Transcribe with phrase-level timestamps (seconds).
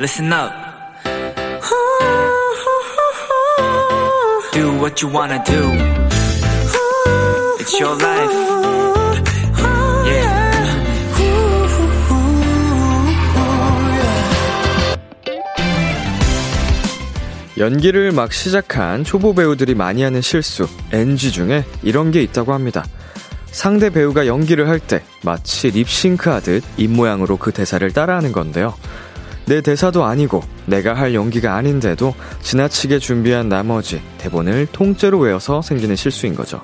[0.00, 0.50] listen up.
[4.52, 5.62] Do what you wanna do.
[7.60, 8.32] It's your life.
[10.06, 10.40] Yeah.
[17.58, 22.84] 연기를 막 시작한 초보 배우들이 많이 하는 실수, NG 중에 이런 게 있다고 합니다.
[23.52, 28.74] 상대 배우가 연기를 할 때 마치 립싱크 하듯 입모양으로 그 대사를 따라하는 건데요.
[29.50, 36.36] 내 대사도 아니고 내가 할 연기가 아닌데도 지나치게 준비한 나머지 대본을 통째로 외워서 생기는 실수인
[36.36, 36.62] 거죠.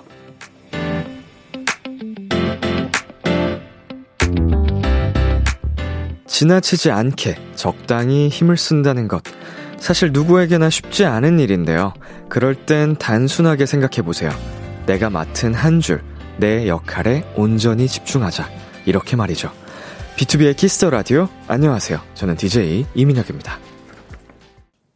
[6.29, 9.21] 지나치지 않게 적당히 힘을 쓴다는 것.
[9.79, 11.93] 사실 누구에게나 쉽지 않은 일인데요.
[12.29, 14.31] 그럴 땐 단순하게 생각해 보세요.
[14.87, 16.05] 내가 맡은 한 줄,
[16.37, 18.49] 내 역할에 온전히 집중하자.
[18.85, 19.51] 이렇게 말이죠.
[20.17, 21.29] 비투비의 Kiss the Radio.
[21.47, 22.01] 안녕하세요.
[22.15, 23.59] 저는 DJ 이민혁입니다.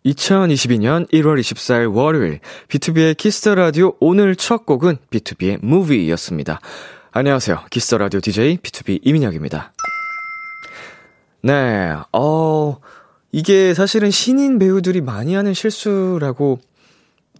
[0.06, 6.60] 2022년 1월 24일 월요일 비투비의 Kiss the Radio 오늘 첫 곡은 비투비의 Movie였습니다.
[7.12, 7.66] 안녕하세요.
[7.68, 9.74] 키스터 라디오 DJ B2B 이민혁입니다.
[11.42, 11.94] 네.
[12.14, 12.78] 어
[13.30, 16.60] 이게 사실은 신인 배우들이 많이 하는 실수라고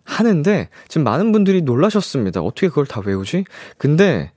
[0.05, 2.43] 하는데 지금 많은 분들이 놀라셨습니다.
[2.43, 3.45] 어떻게 그걸 다 외우지?
[3.79, 4.33] 근데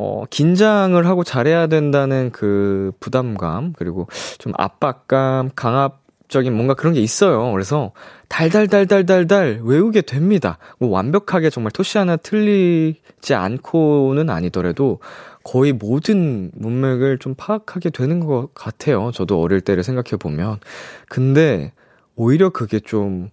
[0.00, 4.06] 어, 긴장을 하고 잘해야 된다는 그 부담감, 그리고
[4.38, 7.50] 좀 압박감, 강압적인 뭔가 그런 게 있어요.
[7.50, 7.90] 그래서
[8.28, 10.58] 달달달달달달 외우게 됩니다.
[10.78, 15.00] 뭐 완벽하게 정말 토시 하나 틀리지 않고는 아니더라도
[15.42, 19.10] 거의 모든 문맥을 좀 파악하게 되는 것 같아요.
[19.12, 20.60] 저도 어릴 때를 생각해 보면.
[21.08, 21.72] 근데
[22.14, 23.30] 오히려 그게 좀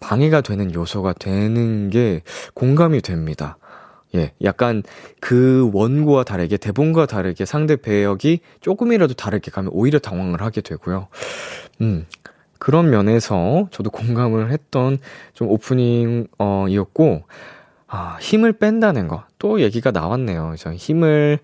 [0.00, 2.20] 방해가 되는 요소가 되는 게
[2.52, 3.56] 공감이 됩니다.
[4.14, 4.82] 예, 약간
[5.20, 11.08] 그 원고와 다르게 대본과 다르게 상대 배역이 조금이라도 다르게 가면 오히려 당황을 하게 되고요.
[11.80, 12.06] 음.
[12.58, 14.98] 그런 면에서 저도 공감을 했던
[15.34, 17.24] 좀 오프닝 어 이었고
[17.88, 19.24] 아, 힘을 뺀다는 거.
[19.38, 20.54] 또 얘기가 나왔네요.
[20.56, 21.40] 저 힘을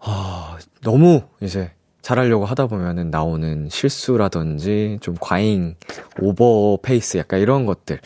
[0.00, 5.76] 아, 너무 이제 잘하려고 하다 보면은 나오는 실수라든지 좀 과잉,
[6.20, 8.00] 오버 페이스 약간 이런 것들.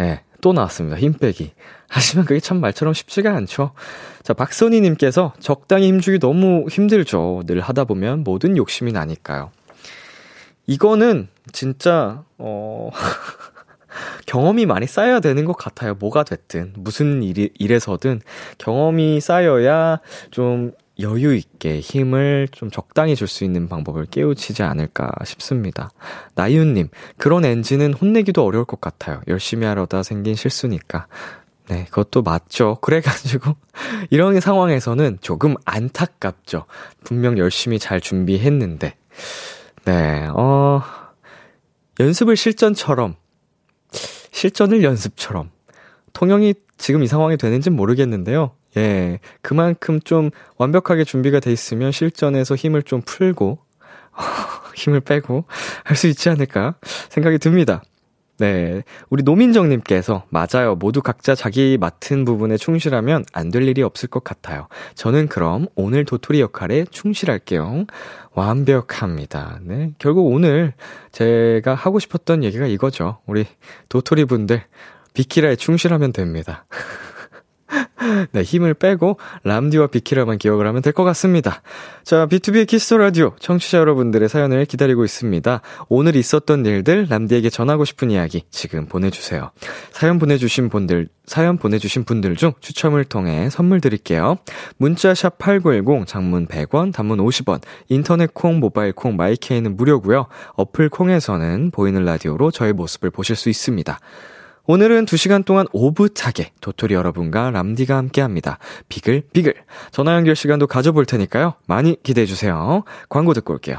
[0.00, 0.96] 예, 네, 또 나왔습니다.
[0.96, 1.52] 힘 빼기.
[1.92, 3.72] 하지만 그게 참 말처럼 쉽지가 않죠.
[4.22, 7.42] 자, 박선희님께서 적당히 힘주기 너무 힘들죠.
[7.46, 9.50] 늘 하다 보면 모든 욕심이 나니까요.
[10.66, 12.90] 이거는 진짜, 어,
[14.24, 15.94] 경험이 많이 쌓여야 되는 것 같아요.
[15.94, 16.72] 뭐가 됐든.
[16.78, 18.22] 무슨 일이, 일에서든
[18.56, 20.00] 경험이 쌓여야
[20.30, 25.90] 좀 여유 있게 힘을 좀 적당히 줄 수 있는 방법을 깨우치지 않을까 싶습니다.
[26.36, 26.88] 나윤님,
[27.18, 29.20] 그런 엔진은 혼내기도 어려울 것 같아요.
[29.28, 31.06] 열심히 하려다 생긴 실수니까.
[31.72, 32.76] 네, 그것도 맞죠.
[32.82, 33.56] 그래가지고,
[34.10, 36.66] 이런 상황에서는 조금 안타깝죠.
[37.02, 38.94] 분명 열심히 잘 준비했는데.
[39.86, 40.82] 네, 어,
[41.98, 43.14] 연습을 실전처럼,
[44.32, 45.50] 실전을 연습처럼.
[46.12, 48.50] 통영이 지금 이 상황이 되는지는 모르겠는데요.
[48.76, 53.58] 예, 그만큼 좀 완벽하게 준비가 돼 있으면 실전에서 힘을 좀 풀고,
[54.76, 55.46] 힘을 빼고
[55.84, 56.74] 할 수 있지 않을까
[57.08, 57.82] 생각이 듭니다.
[58.42, 58.82] 네.
[59.08, 60.74] 우리 노민정님께서, 맞아요.
[60.74, 64.66] 모두 각자 자기 맡은 부분에 충실하면 안 될 일이 없을 것 같아요.
[64.96, 67.84] 저는 그럼 오늘 도토리 역할에 충실할게요.
[68.34, 69.60] 완벽합니다.
[69.62, 69.92] 네.
[69.98, 70.72] 결국 오늘
[71.12, 73.18] 제가 하고 싶었던 얘기가 이거죠.
[73.26, 73.44] 우리
[73.88, 74.62] 도토리 분들,
[75.14, 76.64] 비키라에 충실하면 됩니다.
[78.32, 81.62] 네, 힘을 빼고 람디와 비키라만 기억을 하면 될 것 같습니다.
[82.04, 85.62] 자, 비투비의 Kiss the Radio 청취자 여러분들의 사연을 기다리고 있습니다.
[85.88, 89.50] 오늘 있었던 일들 람디에게 전하고 싶은 이야기 지금 보내 주세요.
[89.90, 94.36] 사연 보내 주신 분들 사연 보내 주신 분들 중 추첨을 통해 선물 드릴게요.
[94.76, 100.26] 문자 샵 8910, 장문 100원, 단문 50원, 인터넷 콩, 모바일 콩, 마이케이는 무료고요.
[100.56, 103.98] 어플 콩에서는 보이는 라디오로 저의 모습을 보실 수 있습니다.
[104.66, 108.58] 오늘은 2시간 동안 오붓하게 도토리 여러분과 람디가 함께 합니다.
[108.88, 109.54] 비글, 비글.
[109.90, 111.54] 전화 연결 시간도 가져볼 테니까요.
[111.66, 112.84] 많이 기대해 주세요.
[113.08, 113.78] 광고 듣고 올게요.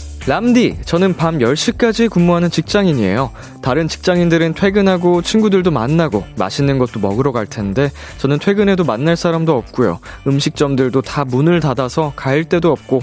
[0.27, 3.31] 람디, 저는 밤 10시까지 근무하는 직장인이에요.
[3.63, 9.99] 다른 직장인들은 퇴근하고 친구들도 만나고 맛있는 것도 먹으러 갈 텐데 저는 퇴근해도 만날 사람도 없고요.
[10.27, 13.01] 음식점들도 다 문을 닫아서 갈 데도 없고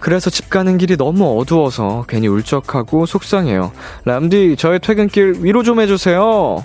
[0.00, 3.72] 그래서 집 가는 길이 너무 어두워서 괜히 울적하고 속상해요.
[4.04, 6.62] 람디, 저의 퇴근길 위로 좀 해주세요.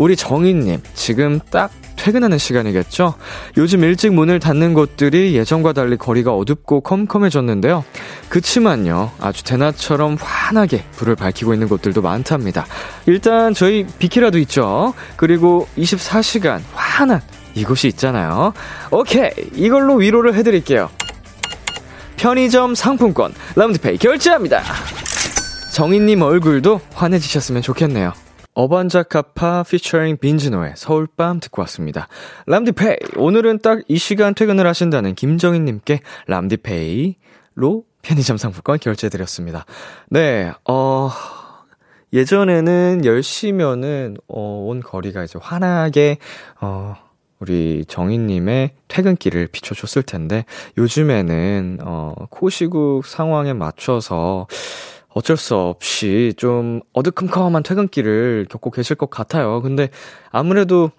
[0.00, 3.16] 우리 정희님, 지금 딱 퇴근하는 시간이겠죠?
[3.58, 7.84] 요즘 일찍 문을 닫는 곳들이 예전과 달리 거리가 어둡고 컴컴해졌는데요.
[8.30, 12.64] 그치만요, 아주 대낮처럼 환하게 불을 밝히고 있는 곳들도 많답니다.
[13.04, 14.94] 일단 저희 비키라도 있죠?
[15.16, 17.20] 그리고 24시간 환한
[17.54, 18.54] 이곳이 있잖아요.
[18.90, 20.88] 오케이, 이걸로 위로를 해드릴게요.
[22.16, 24.62] 편의점 상품권, 라운드페이 결제합니다.
[25.74, 28.14] 정희님 얼굴도 환해지셨으면 좋겠네요.
[28.54, 32.08] 어반자카파 피처링 빈즈노의 서울밤 듣고 왔습니다.
[32.46, 39.64] 람디페이 오늘은 딱 이 시간 퇴근을 하신다는 김정희님께 람디페이로 편의점 상품권 결제드렸습니다.
[40.08, 41.10] 네, 어
[42.12, 46.18] 예전에는 10시면은 어, 온 거리가 이제 환하게
[46.60, 46.96] 어
[47.38, 50.44] 우리 정희님의 퇴근길을 비춰줬을 텐데
[50.76, 54.46] 요즘에는 어 코시국 상황에 맞춰서
[55.12, 59.60] 어쩔 수 없이 좀 어두컴컴한 퇴근길을 겪고 계실 것 같아요.
[59.60, 59.90] 근데
[60.30, 60.90] 아무래도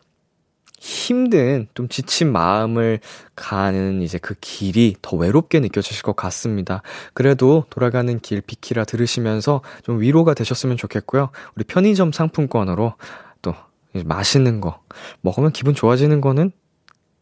[0.82, 3.00] 힘든 좀 지친 마음을
[3.36, 6.82] 가는 이제 그 길이 더 외롭게 느껴지실 것 같습니다.
[7.14, 11.30] 그래도 돌아가는 길 비키라 들으시면서 좀 위로가 되셨으면 좋겠고요.
[11.56, 12.96] 우리 편의점 상품권으로
[13.44, 13.54] 또
[13.94, 14.82] 맛있는 거
[15.22, 16.52] 먹으면 기분 좋아지는 거는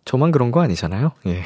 [0.06, 1.12] 저만 그런 거 아니잖아요.
[1.28, 1.44] 예.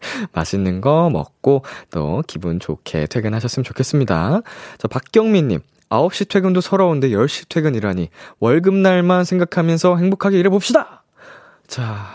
[0.32, 4.42] 맛있는 거 먹고 또 기분 좋게 퇴근하셨으면 좋겠습니다.
[4.78, 5.60] 자, 박경민님.
[5.90, 11.02] 9시 퇴근도 서러운데 10시 퇴근이라니 월급날만 생각하면서 행복하게 일해봅시다!
[11.66, 12.06] 자,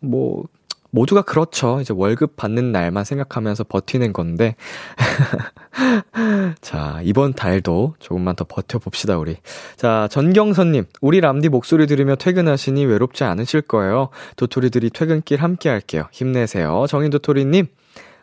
[0.00, 0.44] 뭐,
[0.92, 1.80] 모두가 그렇죠.
[1.80, 4.56] 이제 월급 받는 날만 생각하면서 버티는 건데.
[6.60, 9.38] 자, 이번 달도 조금만 더 버텨봅시다, 우리.
[9.76, 14.10] 자, 전경선님, 우리 람디 목소리 들으며 퇴근하시니 외롭지 않으실 거예요.
[14.36, 16.08] 도토리들이 퇴근길 함께 할게요.
[16.12, 16.84] 힘내세요.
[16.88, 17.66] 정인 도토리님,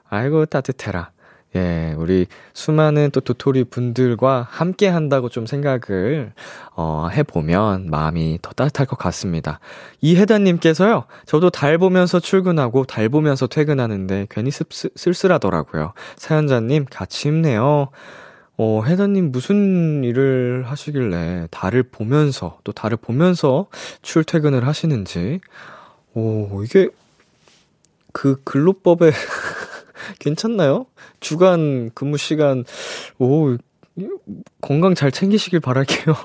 [0.08, 1.10] 아이고, 따뜻해라.
[1.56, 6.32] 예, 우리 수많은 또 도토리 분들과 함께 한다고 좀 생각을,
[6.76, 9.60] 어, 해보면 마음이 더 따뜻할 것 같습니다.
[10.02, 15.94] 이혜단님께서요, 저도 달 보면서 출근하고 달 보면서 퇴근하는데 괜히 씁쓸, 쓸쓸하더라고요.
[16.18, 17.90] 사연자님, 같이 힘내요.
[18.58, 23.68] 어, 혜단님 무슨 일을 하시길래 달을 보면서, 또 달을 보면서
[24.04, 25.40] 출퇴근을 하시는지,
[26.14, 26.90] 오, 이게,
[28.12, 29.12] 그 근로법에
[30.20, 30.86] 괜찮나요?
[31.20, 32.64] 주간 근무 시간,
[33.18, 33.58] 오,
[34.62, 36.16] 건강 잘 챙기시길 바랄게요.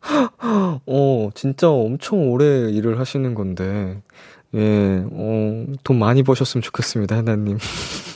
[0.86, 4.00] 어, 진짜 엄청 오래 일을 하시는 건데,
[4.54, 7.58] 예, 어, 돈 많이 버셨으면 좋겠습니다, 하나님.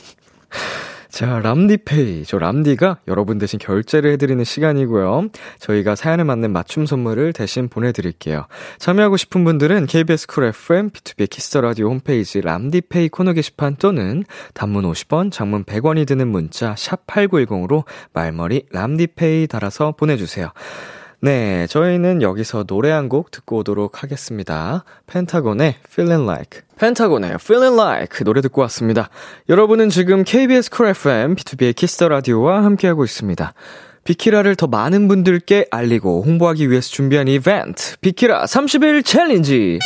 [1.21, 2.23] 자, 람디페이.
[2.25, 5.29] 저 람디가 여러분 대신 결제를 해드리는 시간이고요.
[5.59, 8.47] 저희가 사연에 맞는 맞춤 선물을 대신 보내드릴게요.
[8.79, 14.23] 참여하고 싶은 분들은 KBS 쿨 FM, B2B 키스터 라디오 홈페이지 람디페이 코너 게시판 또는
[14.55, 20.51] 단문 50원, 장문 100원이 드는 문자 샵 8910으로 말머리 람디페이 달아서 보내주세요.
[21.23, 24.83] 네, 저희는 여기서 노래 한 곡 듣고 오도록 하겠습니다.
[25.07, 26.61] 펜타곤의 Feeling Like.
[26.77, 29.09] 펜타곤의 Feeling Like 노래 듣고 왔습니다.
[29.49, 33.53] 여러분은 지금 KBS 쿨 FM, B2B의 키스터 라디오와 함께하고 있습니다.
[34.03, 39.77] 비키라를 더 많은 분들께 알리고 홍보하기 위해서 준비한 이벤트, 비키라 30일 challenge!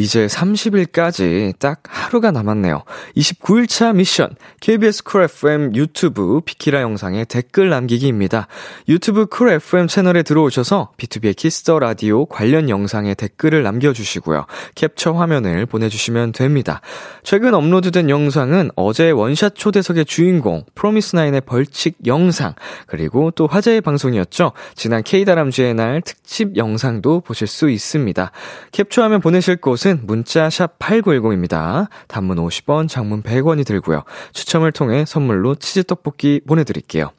[0.00, 2.84] 이제 30일까지 딱 하루가 남았네요.
[3.16, 8.48] 29일차 미션, KBS Cool FM 유튜브 비키라 영상에 댓글 남기기입니다.
[8.88, 14.46] 유튜브 Cool FM 채널에 들어오셔서 비투비의 Kiss the Radio 관련 영상에 댓글을 남겨주시고요.
[14.74, 16.80] 캡처 화면을 보내주시면 됩니다.
[17.22, 22.54] 최근 업로드된 영상은 어제 원샷 초대석의 주인공, 프로미스나인의 벌칙 영상,
[22.86, 24.52] 그리고 또 화제의 방송이었죠.
[24.74, 28.30] 지난 K다람쥐의 날 특집 영상도 보실 수 있습니다.
[28.72, 31.88] 캡처 화면 보내실 곳은 곳은 문자 샵 8910입니다.
[32.06, 34.04] 단문 50원, 장문 100원이 들고요.
[34.32, 37.10] 추첨을 통해 선물로 치즈 떡볶이 보내드릴게요.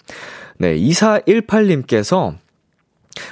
[0.58, 2.36] 네, 2418님께서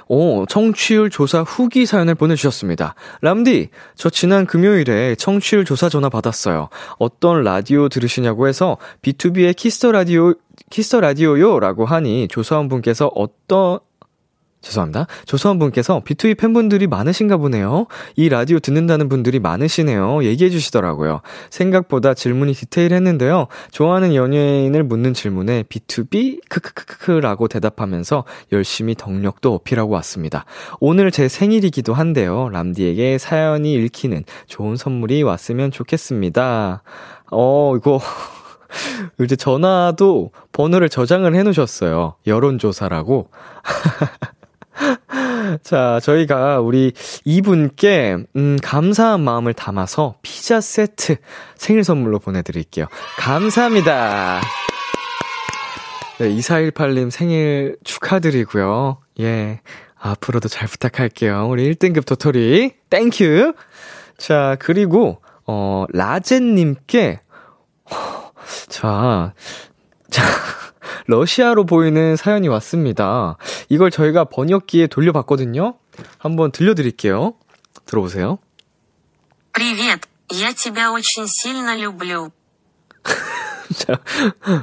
[0.08, 2.96] 오, 청취율 조사 후기 사연을 보내주셨습니다.
[3.22, 6.67] 람디, 저 지난 금요일에 청취율 조사 전화 받았어요.
[6.98, 10.34] 어떤 라디오 들으시냐고 해서 B2B의 키스터 라디오,
[10.69, 11.62] 키스터 라디오요?
[11.62, 13.79] 라고 하니 조사원 분께서 어떤,
[14.61, 15.07] 죄송합니다.
[15.25, 17.87] 조서원 분께서 B2B 팬분들이 많으신가 보네요.
[18.15, 20.23] 이 라디오 듣는다는 분들이 많으시네요.
[20.23, 21.21] 얘기해 주시더라고요.
[21.49, 23.47] 생각보다 질문이 디테일했는데요.
[23.71, 30.45] 좋아하는 연예인을 묻는 질문에 B2B 크크크크라고 대답하면서 열심히 덕력도 어필하고 왔습니다.
[30.79, 32.49] 오늘 제 생일이기도 한데요.
[32.49, 36.83] 람디에게 사연이 읽히는 좋은 선물이 왔으면 좋겠습니다.
[37.31, 37.99] 어, 이거
[39.21, 42.15] 이제 전화도 번호를 저장을 해 놓으셨어요.
[42.27, 43.29] 여론조사라고.
[45.63, 46.93] 자, 저희가 우리
[47.25, 51.17] 이분께, 음, 감사한 마음을 담아서 피자 세트
[51.55, 52.85] 생일 선물로 보내드릴게요.
[53.17, 54.41] 감사합니다.
[56.19, 58.97] 네, 2418님 생일 축하드리고요.
[59.21, 59.61] 예.
[59.97, 61.47] 앞으로도 잘 부탁할게요.
[61.49, 62.73] 우리 1등급 도토리.
[62.89, 63.53] Thank you.
[64.17, 67.21] 자, 그리고, 어, 라젠님께,
[68.67, 69.33] 자,
[70.09, 70.23] 자,
[71.08, 73.36] 러시아로 보이는 사연이 왔습니다.
[73.68, 75.74] 이걸 저희가 번역기에 돌려봤거든요.
[76.18, 77.34] 한번 들려드릴게요.
[77.86, 78.38] 들어보세요.
[79.52, 80.00] Привет,
[80.32, 82.30] я тебя очень сильно люблю.
[83.74, 84.00] 자,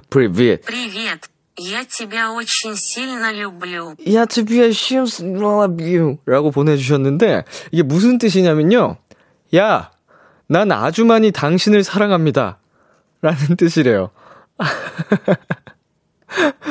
[0.10, 0.66] привет.
[0.66, 3.96] Привет, я тебя очень сильно люблю.
[4.06, 5.06] Я тебя очень
[5.38, 6.18] люблю.
[6.26, 8.98] 라고 보내주셨는데, 이게 무슨 뜻이냐면요.
[9.56, 9.92] 야,
[10.48, 12.60] 난 아주 많이 당신을 사랑합니다.
[13.22, 14.12] 라는 뜻이래요.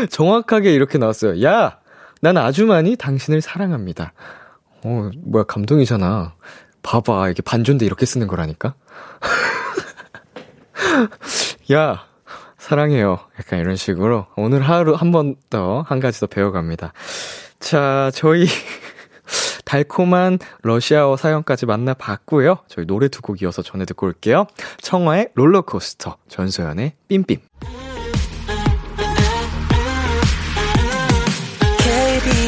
[0.09, 1.41] 정확하게 이렇게 나왔어요.
[1.43, 1.79] 야!
[2.21, 4.13] 난 아주 많이 당신을 사랑합니다.
[4.83, 6.35] 어, 뭐야, 감동이잖아.
[6.83, 8.75] 봐봐, 이게 반존대 이렇게 쓰는 거라니까?
[11.73, 12.05] 야!
[12.57, 13.19] 사랑해요.
[13.39, 14.27] 약간 이런 식으로.
[14.35, 16.93] 오늘 하루 한 번 더, 한 가지 더 배워갑니다.
[17.59, 18.45] 자, 저희,
[19.65, 22.59] 달콤한 러시아어 사연까지 만나봤고요.
[22.67, 24.45] 저희 노래 두 곡 이어서 전해 듣고 올게요.
[24.81, 27.41] 청하의 롤러코스터, 전소연의 삠삠.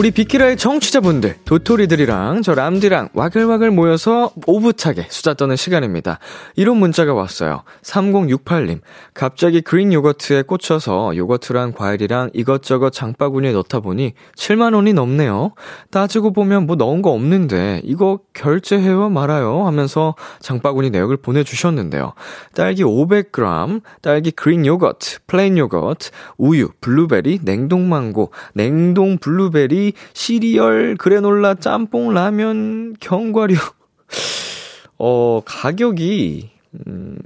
[0.00, 6.20] 우리 비키라의 청취자분들 도토리들이랑 저 람디랑 와글와글 모여서 오붓하게 수다 떠는 시간입니다.
[6.56, 7.64] 이런 문자가 왔어요.
[7.82, 8.80] 3068님
[9.12, 15.52] 갑자기 그린 요거트에 꽂혀서 요거트랑 과일이랑 이것저것 장바구니에 넣다 보니 7만원이 넘네요.
[15.90, 22.14] 따지고 보면 뭐 넣은 거 없는데 이거 결제해요 말아요 하면서 장바구니 내역을 보내주셨는데요.
[22.54, 32.12] 딸기 500g, 딸기 그릭 요거트, plain 요거트, 우유, 블루베리, 냉동망고, 냉동 블루베리, 시리얼, 그래놀라, 짬뽕,
[32.12, 33.56] 라면, 견과류.
[34.98, 36.50] 어, 가격이,
[36.86, 37.18] 음,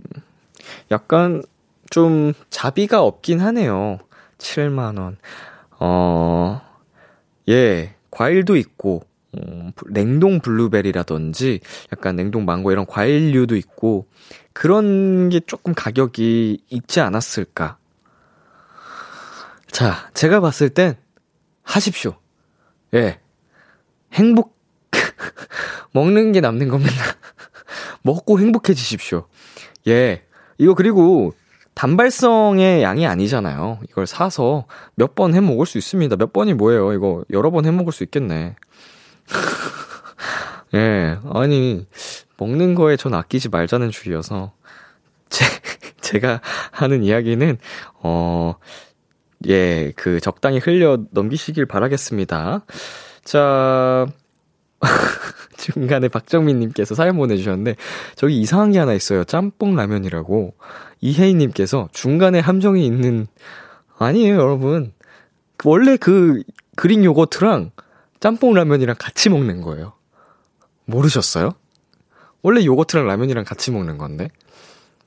[0.91, 1.43] 약간
[1.91, 3.99] 좀 자비가 없긴 하네요.
[4.39, 5.17] 7만원.
[5.81, 6.61] 어,
[7.49, 9.03] 예, 과일도 있고,
[9.37, 11.61] 음, 냉동 블루베리라든지,
[11.93, 14.07] 약간 냉동 망고 이런 과일류도 있고,
[14.53, 17.79] 그런 게 조금 가격이 있지 않았을까.
[19.71, 20.97] 자, 제가 봤을 땐
[21.65, 22.15] 하십시오.
[22.95, 23.19] 예.
[24.13, 24.57] 행복,
[25.93, 26.93] 먹는 게 남는 겁니다.
[28.03, 29.27] 먹고 행복해지십시오.
[29.89, 30.23] 예.
[30.59, 31.35] 이거 그리고
[31.75, 33.81] 단발성의 양이 아니잖아요.
[33.91, 36.15] 이걸 사서 몇 번 해 먹을 수 있습니다.
[36.17, 36.93] 몇 번이 뭐예요?
[36.93, 38.55] 이거 여러 번 해 먹을 수 있겠네.
[40.75, 41.19] 예.
[41.33, 41.87] 아니,
[42.37, 44.53] 먹는 거에 전 아끼지 말자는 주의여서.
[45.29, 45.45] 제,
[46.01, 47.59] 제가 하는 이야기는,
[48.03, 48.55] 어,
[49.49, 52.65] 예, 그 적당히 흘려 넘기시길 바라겠습니다.
[53.25, 54.07] 자,
[55.57, 57.77] 중간에 박정민님께서 사연 보내주셨는데,
[58.17, 59.25] 저기 이상한 게 하나 있어요.
[59.25, 60.55] 짬뽕 라면이라고.
[61.01, 63.27] 이혜인님께서 중간에 함정이 있는,
[63.99, 64.93] 아니에요, 여러분.
[65.65, 66.43] 원래 그
[66.77, 67.71] 그린 요거트랑
[68.21, 69.93] 짬뽕 라면이랑 같이 먹는 거예요.
[70.87, 71.53] 모르셨어요?
[72.43, 74.29] 원래 요거트랑 라면이랑 같이 먹는 건데.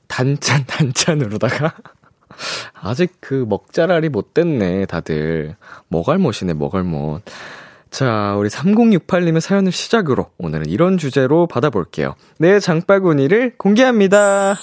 [0.08, 1.74] 단짠, 단짠으로다가.
[2.74, 5.56] 아직 그 먹자랄이 못 됐네, 다들.
[5.88, 7.22] 먹알못이네, 먹알못.
[7.90, 12.14] 자, 우리 3068님의 사연을 시작으로 오늘은 이런 주제로 받아볼게요.
[12.38, 14.54] 내 장바구니를 공개합니다.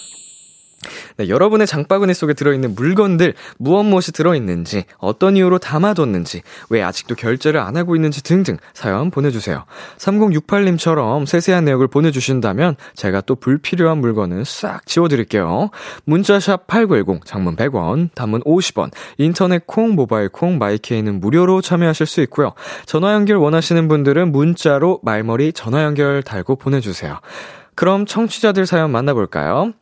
[1.18, 7.60] 네, 여러분의 장바구니 속에 들어있는 물건들, 무엇 무엇이 들어있는지, 어떤 이유로 담아뒀는지, 왜 아직도 결제를
[7.60, 9.66] 안 하고 있는지 등등 사연 보내주세요.
[9.98, 15.70] 3068님처럼 세세한 내역을 보내주신다면 제가 또 불필요한 물건은 싹 지워드릴게요.
[16.06, 22.54] 문자샵 8910, 장문 100원, 단문 50원, 인터넷 콩, 모바일 콩, 마이케이는 무료로 참여하실 수 있고요.
[22.86, 27.20] 전화 연결 원하시는 분들은 문자로 말머리 전화 연결 달고 보내주세요.
[27.76, 29.74] 그럼 청취자들 사연 만나볼까요?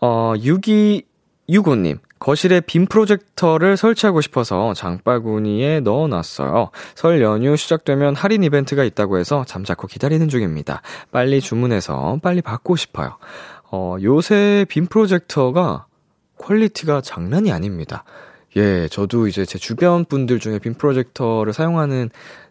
[0.00, 1.98] 어, 6265님.
[2.18, 6.70] 거실에 빔 프로젝터를 설치하고 싶어서 장바구니에 넣어놨어요.
[6.94, 10.82] 설 연휴 시작되면 할인 이벤트가 있다고 해서 잠자코 기다리는 중입니다.
[11.10, 13.16] 빨리 주문해서 빨리 받고 싶어요.
[13.70, 15.86] 어, 요새 빔 프로젝터가
[16.36, 18.04] quality가 장난이 아닙니다.
[18.56, 22.10] 예, 저도 이제 제 주변 분들 중에 빔 프로젝터를 사용하는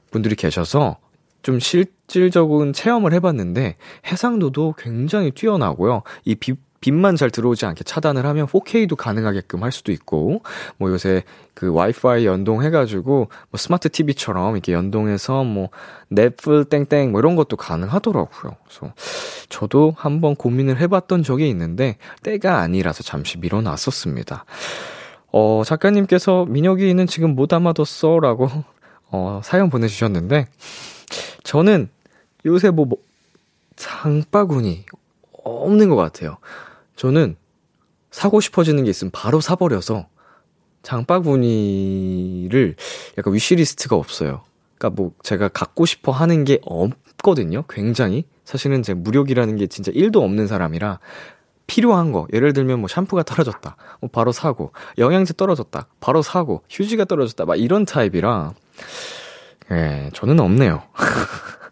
[0.09, 0.97] 분들이 계셔서
[1.43, 3.75] 좀 실질적인 체험을 해봤는데
[4.07, 6.01] 해상도도 굉장히 뛰어나고요.
[6.25, 10.41] 이 빛, 빛만 잘 들어오지 않게 차단을 하면 4K도 가능하게끔 할 수도 있고,
[10.77, 15.69] 뭐 요새 그 와이파이 연동해가지고, 뭐 스마트 TV처럼 이렇게 연동해서 뭐
[16.07, 18.55] 넷플 땡땡 뭐 이런 것도 가능하더라고요.
[18.63, 18.93] 그래서
[19.49, 24.45] 저도 한번 고민을 해봤던 적이 있는데, 때가 아니라서 잠시 밀어놨었습니다.
[25.31, 28.19] 어, 작가님께서 민혁이는 지금 못 담아뒀어?
[28.21, 28.49] 라고,
[29.11, 30.47] 어, 사연 보내주셨는데,
[31.43, 31.89] 저는
[32.45, 32.97] 요새 뭐, 뭐
[33.75, 34.85] 장바구니
[35.43, 36.37] 없는 것 같아요.
[36.99, 37.37] 저는
[38.11, 40.09] 사고 싶어지는 게 있으면 바로 사버려서
[40.83, 42.75] 장바구니를
[43.17, 44.43] 약간 위시리스트가 없어요.
[44.77, 47.63] 그러니까 뭐 제가 갖고 싶어 하는 게 없거든요.
[47.69, 48.25] 굉장히.
[48.43, 50.99] 사실은 제 무력이라는 게 진짜 1도 없는 사람이라
[51.67, 52.27] 필요한 거.
[52.33, 53.77] 예를 들면 뭐 샴푸가 떨어졌다.
[54.01, 54.73] 뭐 바로 사고.
[54.97, 55.87] 영양제 떨어졌다.
[56.01, 56.63] 바로 사고.
[56.69, 57.45] 휴지가 떨어졌다.
[57.45, 58.53] 막 이런 타입이라
[59.71, 60.83] 예, 저는 없네요.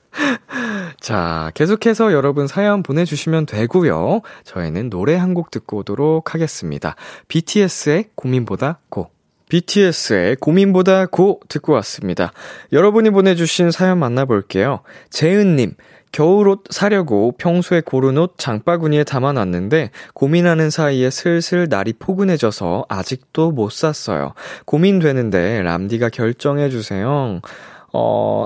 [0.99, 4.21] 자, 계속해서 여러분 사연 보내주시면 되고요.
[4.43, 6.95] 저희는 노래 한 곡 듣고 오도록 하겠습니다.
[7.27, 9.09] BTS의 고민보다 고.
[9.49, 12.31] BTS의 고민보다 고 듣고 왔습니다.
[12.71, 14.79] 여러분이 보내주신 사연 만나볼게요.
[15.11, 15.75] 재은님,
[16.11, 24.33] 겨울옷 사려고 평소에 고른 옷 장바구니에 담아놨는데 고민하는 사이에 슬슬 날이 포근해져서 아직도 못 샀어요.
[24.65, 27.41] 고민되는데 람디가 결정해주세요.
[27.93, 28.45] 어,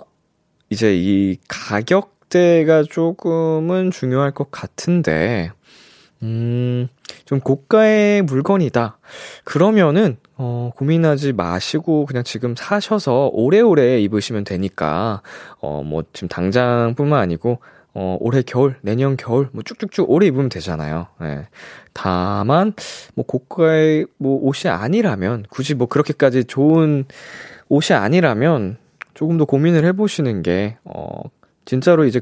[0.70, 5.51] 이제 이 가격 대가 조금은 중요할 것 같은데,
[6.23, 6.88] 음,
[7.25, 8.98] 좀 고가의 물건이다.
[9.44, 15.22] 그러면은, 어, 고민하지 마시고 그냥 지금 사셔서 오래오래 입으시면 되니까,
[15.59, 17.59] 어, 뭐, 지금 당장뿐만 아니고,
[17.94, 21.07] 어, 올해 겨울, 내년 겨울, 뭐 쭉쭉쭉 오래 입으면 되잖아요.
[21.24, 21.48] 예.
[21.91, 22.74] 다만,
[23.13, 27.03] 뭐 고가의 뭐 옷이 아니라면, 굳이 뭐 그렇게까지 좋은
[27.67, 28.77] 옷이 아니라면,
[29.15, 31.24] 조금 더 고민을 해보시는 게, 어,
[31.72, 32.20] 진짜로 이제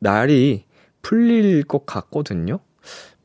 [0.00, 0.64] 날이
[1.02, 2.58] 풀릴 것 같거든요?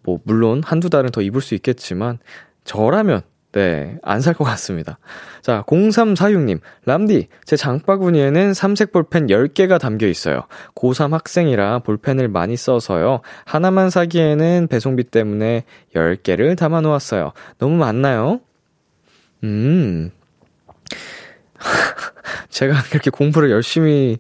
[0.04, 2.20] 뭐, 물론 한두 달은 더 입을 수 있겠지만,
[2.66, 3.22] 저라면,
[3.54, 5.00] 네, 안 살 것 같습니다.
[5.42, 10.48] 자, 0346님, 람디, 제 장바구니에는 삼색 볼펜 10개가 담겨 있어요.
[10.76, 13.22] 고3 학생이라 볼펜을 많이 써서요.
[13.46, 15.64] 하나만 사기에는 배송비 때문에
[15.96, 17.32] 10개를 담아 놓았어요.
[17.58, 18.42] 너무 많나요?
[19.46, 20.12] 음,
[22.50, 24.18] 제가 그렇게 공부를 열심히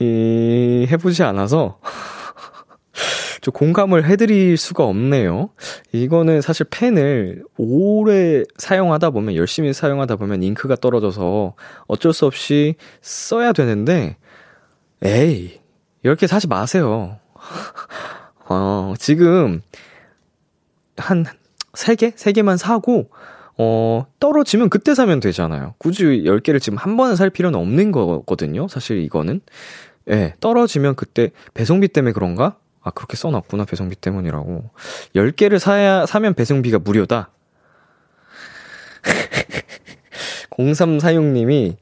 [0.00, 1.78] 이, 해보지 않아서
[3.40, 5.50] 좀 공감을 해드릴 수가 없네요.
[5.92, 11.54] 이거는 사실 펜을 오래 사용하다 보면, 열심히 사용하다 보면 잉크가 떨어져서
[11.86, 14.16] 어쩔 수 없이 써야 되는데,
[15.02, 15.60] 에이,
[16.02, 17.18] 이렇게 사지 마세요.
[18.48, 19.62] 어, 지금
[20.96, 21.24] 한
[21.72, 22.14] 3개?
[22.14, 23.10] 3개만 사고,
[23.56, 25.74] 어, 떨어지면 그때 사면 되잖아요.
[25.78, 28.68] 굳이 10개를 지금 한 번에 살 필요는 없는 거거든요.
[28.68, 29.40] 사실 이거는.
[30.08, 32.56] 예, 네, 떨어지면 그때 배송비 때문에 그런가?
[32.82, 33.64] 아, 그렇게 써놨구나.
[33.66, 34.70] 배송비 때문이라고.
[35.14, 37.30] 10개를 사야, 사면 배송비가 무료다.
[40.56, 41.76] 0346님이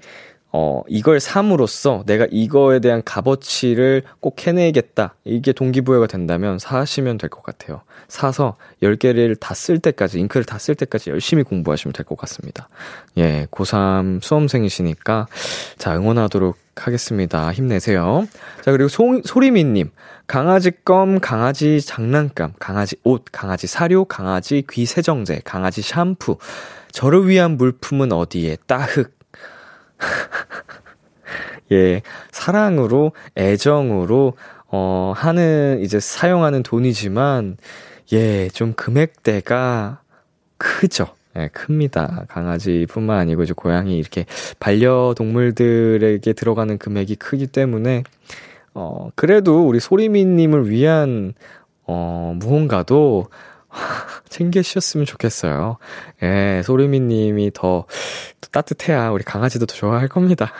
[0.51, 5.15] 어, 이걸 삼으로써 내가 이거에 대한 값어치를 꼭 해내겠다.
[5.25, 7.83] 이게 동기부여가 된다면 사시면 될 것 같아요.
[8.09, 12.69] 사서 10개를 다 쓸 때까지, 잉크를 다 쓸 때까지 열심히 공부하시면 될 것 같습니다.
[13.19, 15.27] 예, 고3 수험생이시니까,
[15.77, 17.53] 자, 응원하도록 하겠습니다.
[17.53, 18.27] 힘내세요.
[18.63, 19.91] 자, 그리고 소, 소리미님.
[20.27, 26.37] 강아지 껌, 강아지 장난감, 강아지 옷, 강아지 사료, 강아지 귀 세정제, 강아지 샴푸.
[26.93, 28.57] 저를 위한 물품은 어디에?
[28.67, 29.18] 따흑.
[31.73, 34.35] 예, 사랑으로, 애정으로,
[34.69, 37.57] 어, 하는, 이제 사용하는 돈이지만,
[38.13, 40.01] 예, 좀 금액대가
[40.57, 41.09] 크죠.
[41.37, 42.25] 예, 큽니다.
[42.29, 44.25] 강아지뿐만 아니고 이제 고양이 이렇게
[44.59, 48.05] 반려동물들에게 들어가는 금액이 크기 때문에,
[48.75, 51.35] 어, 그래도 우리 소리미님을 위한,
[51.87, 53.27] 어, 무언가도,
[54.29, 55.77] 챙겨주셨으면 좋겠어요.
[56.23, 57.87] 예, 소리미 님이 더,
[58.41, 60.53] 더 따뜻해야 우리 강아지도 더 좋아할 겁니다.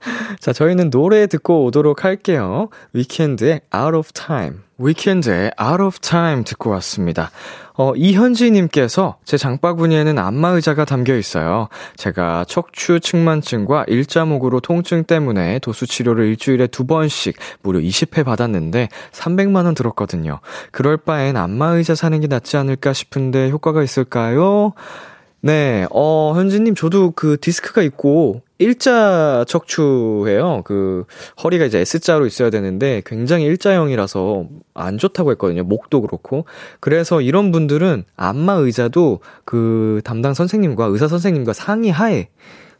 [0.40, 2.68] 자, 저희는 노래 듣고 오도록 할게요.
[2.92, 4.58] 위켄드의 Out of Time.
[4.78, 7.30] 위켄드의 Out of Time 듣고 왔습니다.
[7.78, 11.68] 어, 이현지님께서 제 장바구니에는 안마의자가 담겨 있어요.
[11.96, 20.40] 제가 척추 측만증과 일자목으로 통증 때문에 도수치료를 일주일에 두 번씩 무려 20회 받았는데 300만원 들었거든요.
[20.72, 24.72] 그럴 바엔 안마의자 사는 게 낫지 않을까 싶은데 효과가 있을까요?
[25.40, 30.62] 네, 어, 현지님, 저도 그 디스크가 있고, 일자 척추예요.
[30.64, 31.04] 그
[31.44, 35.62] 허리가 이제 S자로 있어야 되는데 굉장히 일자형이라서 안 좋다고 했거든요.
[35.62, 36.46] 목도 그렇고.
[36.80, 42.28] 그래서 이런 분들은 안마 의자도 그 담당 선생님과 의사 선생님과 상의하에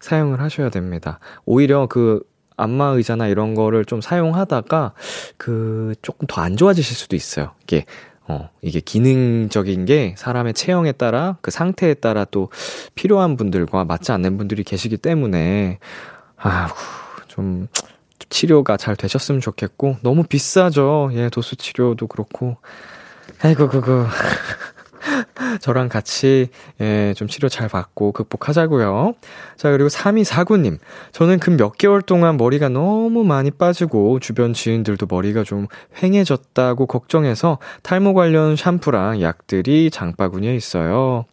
[0.00, 1.20] 사용을 하셔야 됩니다.
[1.44, 2.22] 오히려 그
[2.56, 4.94] 안마 의자나 이런 거를 좀 사용하다가
[5.36, 7.52] 그 조금 더 안 좋아지실 수도 있어요.
[7.64, 7.84] 이게
[8.28, 12.50] 어, 이게 기능적인 게 사람의 체형에 따라 그 상태에 따라 또
[12.94, 15.78] 필요한 분들과 맞지 않는 분들이 계시기 때문에
[16.36, 16.68] 아휴,
[17.28, 17.68] 좀
[18.28, 21.10] 치료가 잘 되셨으면 좋겠고 너무 비싸죠.
[21.12, 22.56] 예, 도수 치료도 그렇고.
[23.42, 24.06] 아이고 그거
[25.60, 26.48] 저랑 같이
[26.80, 29.14] 예, 좀 치료 잘 받고 극복하자고요.
[29.56, 30.78] 자, 그리고 3249님.
[31.12, 35.66] 저는 그몇 개월 동안 머리가 너무 많이 빠지고 주변 지인들도 머리가 좀
[35.96, 41.24] 휑해졌다고 걱정해서 탈모 관련 샴푸랑 약들이 장바구니에 있어요.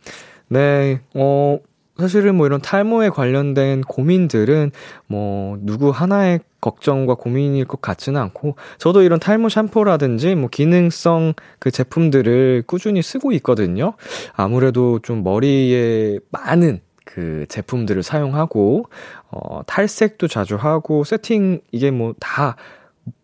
[0.48, 1.60] 네, 어,
[1.98, 4.72] 사실은 뭐 이런 탈모에 관련된 고민들은
[5.08, 11.72] 뭐 누구 하나의 걱정과 고민일 것 같지는 않고 저도 이런 탈모 샴푸라든지 뭐 기능성 그
[11.72, 13.94] 제품들을 꾸준히 쓰고 있거든요.
[14.34, 18.86] 아무래도 좀 머리에 많은 그 제품들을 사용하고
[19.30, 22.56] 어 탈색도 자주 하고 세팅 이게 뭐 다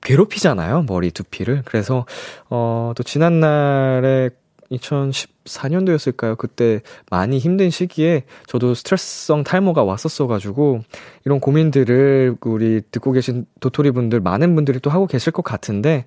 [0.01, 0.83] 괴롭히잖아요.
[0.87, 1.61] 머리 두피를.
[1.65, 2.05] 그래서
[2.49, 4.29] 어또 지난날에
[4.71, 6.37] 2014년도였을까요?
[6.37, 10.81] 그때 많이 힘든 시기에 저도 스트레스성 탈모가 왔었어가지고
[11.25, 16.05] 이런 고민들을 우리 듣고 계신 도토리 분들 많은 분들이 또 하고 계실 것 같은데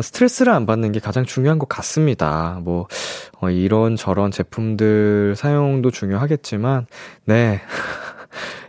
[0.00, 2.60] 스트레스를 안 받는 게 가장 중요한 것 같습니다.
[2.62, 2.86] 뭐
[3.40, 6.86] 어, 이런 저런 제품들 사용도 중요하겠지만
[7.24, 7.60] 네.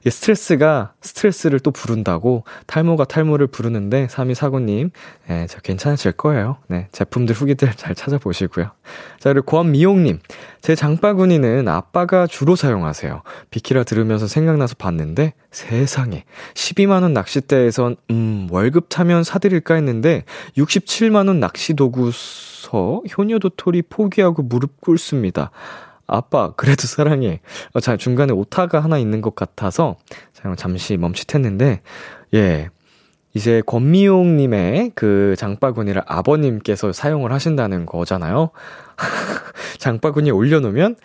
[0.06, 4.92] 이 스트레스가 스트레스를 또 부른다고 탈모가 탈모를 부르는데 3249님,
[5.30, 6.58] 예, 저 괜찮으실 거예요.
[6.68, 8.72] 네, 제품들 후기들 잘 찾아보시고요.
[9.20, 10.20] 자, 그리고 고암미용님,
[10.62, 13.22] 제 장바구니는 아빠가 주로 사용하세요.
[13.50, 20.24] 비키라 들으면서 생각나서 봤는데 세상에 12만원 낚싯대에선, 음, 월급 타면 사드릴까 했는데
[20.58, 25.52] 67만원 낚시도구 서 효녀도토리 포기하고 무릎 꿇습니다.
[26.08, 27.42] 아빠, 그래도 사랑해.
[27.74, 29.98] 어, 자, 중간에 오타가 하나 있는 것 같아서,
[30.58, 31.82] 잠시 멈칫했는데,
[32.36, 32.70] 예.
[33.34, 38.52] 이제 권미용님의 그 장바구니를 아버님께서 사용을 하신다는 거잖아요.
[39.80, 40.96] 장바구니에 올려놓으면,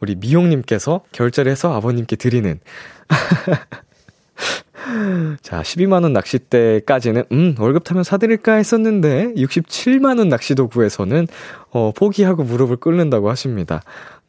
[0.00, 2.60] 우리 미용님께서 결제를 해서 아버님께 드리는.
[5.42, 11.26] 자, 12만원 낚싯대까지는, 음, 월급 타면 사드릴까 했었는데, 67만원 낚시도구에서는,
[11.70, 13.82] 어, 포기하고 무릎을 꿇는다고 하십니다.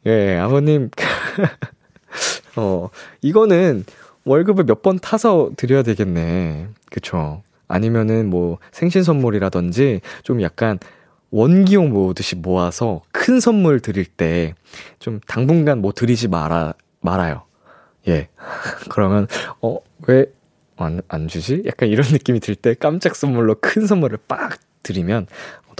[0.06, 0.90] 예, 아버님.
[2.56, 2.88] 어,
[3.22, 3.84] 이거는
[4.24, 6.68] 월급을 몇 번 타서 드려야 되겠네.
[6.90, 7.42] 그쵸.
[7.68, 10.78] 아니면은 뭐 생신 선물이라든지 좀 약간
[11.30, 14.54] 원기용 모으듯이 모아서 큰 선물 드릴 때
[14.98, 17.42] 좀 당분간 뭐 드리지 말아, 말아요.
[18.08, 18.28] 예.
[18.90, 19.26] 그러면,
[19.62, 20.26] 어, 왜
[20.76, 21.62] 안, 안 주지?
[21.66, 25.26] 약간 이런 느낌이 들 때 깜짝 선물로 큰 선물을 빡 드리면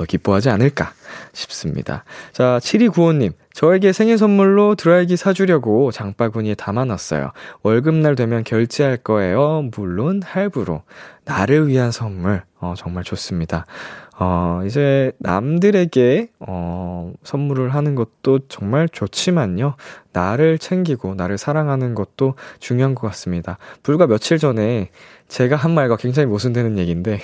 [0.00, 0.92] 더 기뻐하지 않을까
[1.34, 2.04] 싶습니다.
[2.32, 3.32] 자, 7295님.
[3.52, 7.32] 저에게 생일 선물로 드라이기 사주려고 장바구니에 담아놨어요.
[7.62, 9.68] 월급날 되면 결제할 거예요.
[9.76, 10.82] 물론 할부로.
[11.26, 12.42] 나를 위한 선물.
[12.60, 13.66] 어, 정말 좋습니다.
[14.18, 19.76] 어, 이제 남들에게, 어, 선물을 하는 것도 정말 좋지만요.
[20.12, 23.58] 나를 챙기고, 나를 사랑하는 것도 중요한 것 같습니다.
[23.82, 24.90] 불과 며칠 전에
[25.28, 27.20] 제가 한 말과 굉장히 모순되는 얘기인데,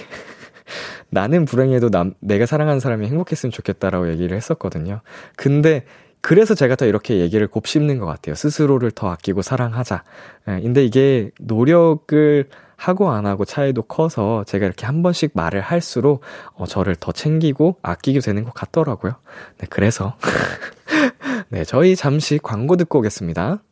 [1.10, 5.00] 나는 불행해도 남, 내가 사랑하는 사람이 행복했으면 좋겠다라고 얘기를 했었거든요.
[5.36, 5.84] 근데
[6.20, 8.34] 그래서 제가 더 이렇게 얘기를 곱씹는 것 같아요.
[8.34, 10.02] 스스로를 더 아끼고 사랑하자.
[10.48, 16.22] 예, 근데 이게 노력을 하고 안 하고 차이도 커서 제가 이렇게 한 번씩 말을 할수록
[16.54, 19.14] 어, 저를 더 챙기고 아끼게 되는 것 같더라고요.
[19.58, 20.16] 네, 그래서.
[21.48, 23.62] 네, 저희 잠시 광고 듣고 오겠습니다.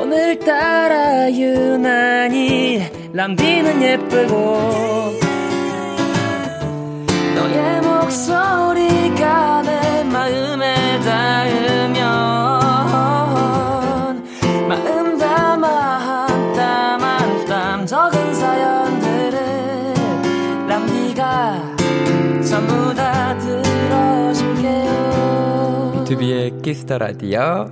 [0.00, 0.87] 오늘따라
[1.32, 5.12] 유난히 람비는 예쁘고
[7.34, 11.98] 너의 목소리가 내 마음에 닿으면
[14.68, 19.38] 마음 담아 한 땀 한 땀 적은 사연들을
[20.68, 21.76] 람디가
[22.48, 24.88] 전부 다 들어줄게요.
[26.06, 27.70] 비투비의 Kiss the Radio.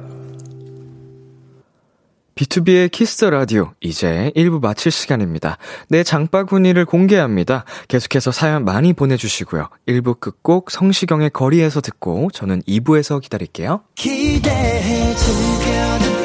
[2.37, 5.57] 비투비의 Kiss the Radio 이제 1부 마칠 시간입니다.
[5.89, 7.65] 내 장바구니를 공개합니다.
[7.89, 9.71] 계속해서 사연 많이 보내주시고요.
[9.89, 13.81] 1부 끝곡 성시경의 거리에서 듣고 저는 2부에서 기다릴게요.
[13.95, 16.16] 기대해 즐겨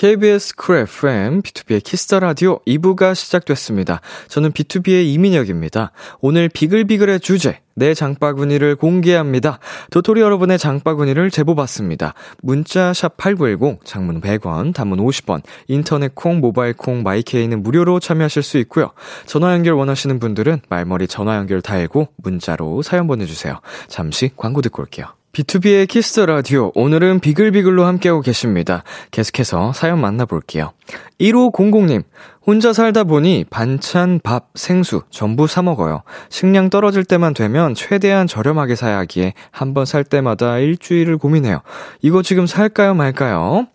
[0.00, 4.00] KBS 쿨 FM, B2B의 키스터 라디오 2부가 시작됐습니다.
[4.28, 5.92] 저는 BTOB의 이민혁입니다.
[6.22, 9.58] 오늘 비글비글의 주제, 내 장바구니를 공개합니다.
[9.90, 12.14] 도토리 여러분의 장바구니를 제보받습니다.
[12.40, 18.42] 문자 샵 8910, 장문 100원, 단문 50원, 인터넷 콩, 모바일 콩, my K는 무료로 참여하실
[18.42, 18.92] 수 있고요.
[19.26, 23.60] 전화 연결 원하시는 분들은 말머리 전화 연결 달고 문자로 사연 보내주세요.
[23.88, 25.19] 잠시 광고 듣고 올게요.
[25.32, 26.72] B2B의 키스터 라디오.
[26.74, 28.82] 오늘은 비글비글로 함께하고 계십니다.
[29.12, 30.72] 계속해서 사연 만나볼게요.
[31.20, 32.02] 1500님.
[32.44, 36.02] 혼자 살다 보니 반찬, 밥, 생수 전부 사 먹어요.
[36.30, 41.60] 식량 떨어질 때만 되면 최대한 저렴하게 사야 하기에 한 번 살 때마다 일주일을 고민해요.
[42.02, 43.68] 이거 지금 살까요, 말까요?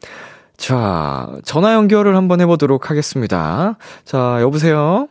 [0.57, 3.77] 자, 전화 연결을 한번 해보도록 하겠습니다.
[4.03, 5.07] 자, 여보세요?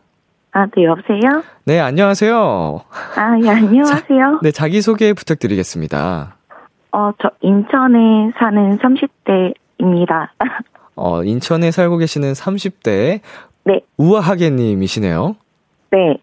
[0.51, 1.43] 아, 네, 여보세요?
[1.65, 2.81] 네, 안녕하세요.
[3.15, 4.39] 아, 예, 안녕하세요.
[4.43, 6.34] 네, 자기소개 부탁드리겠습니다.
[6.95, 10.29] 어, 저 인천에 사는 30대입니다.
[10.95, 13.19] 어, 인천에 살고 계시는 30대
[13.65, 15.35] 네, 우아하게님이시네요.
[15.91, 16.17] 네,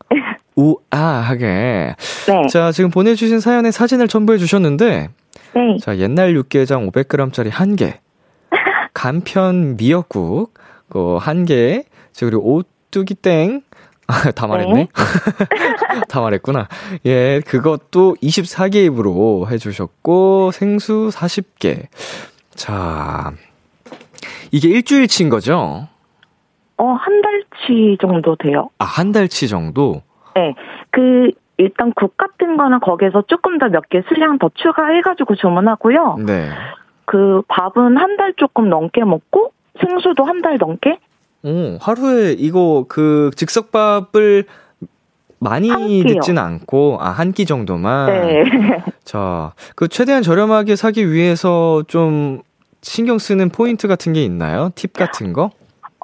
[0.57, 1.95] 우아하게.
[2.27, 5.09] 네, 자, 지금 보내주신 사연에 사진을 첨부해 주셨는데,
[5.55, 5.77] 네.
[5.79, 8.01] 자, 옛날 육개장 500g짜리 한 개,
[8.95, 10.55] 간편 미역국,
[10.89, 13.72] 그, 한 개, 자, 그리고 오뚜기 땡, 아,
[14.35, 14.75] 다 말했네?
[14.75, 14.89] 네.
[16.09, 16.69] 다 말했구나.
[17.07, 21.87] 예, 그것도 24개 입으로 해주셨고, 생수 40개.
[22.55, 23.33] 자,
[24.51, 25.89] 이게 일주일치인 거죠?
[26.77, 28.69] 어, 한 달치 정도 돼요.
[28.79, 30.03] 아, 한 달치 정도?
[30.35, 30.55] 네.
[30.91, 36.17] 그, 일단 국 같은 거는 거기에서 조금 더 몇 개 수량 더 추가해가지고 주문하고요.
[36.27, 36.51] 네.
[37.05, 40.99] 그 밥은 한 달 조금 넘게 먹고, 생수도 한 달 넘게?
[41.45, 44.45] 오, 하루에 이거 그 즉석밥을
[45.39, 46.05] 많이.
[46.05, 48.07] 듣진 않고, 아, 한 끼 정도만.
[48.07, 48.45] 네.
[49.05, 52.43] 자, 그 최대한 저렴하게 사기 위해서 좀
[52.81, 54.71] 신경 쓰는 포인트 같은 게 있나요?
[54.75, 55.51] 팁 같은 거?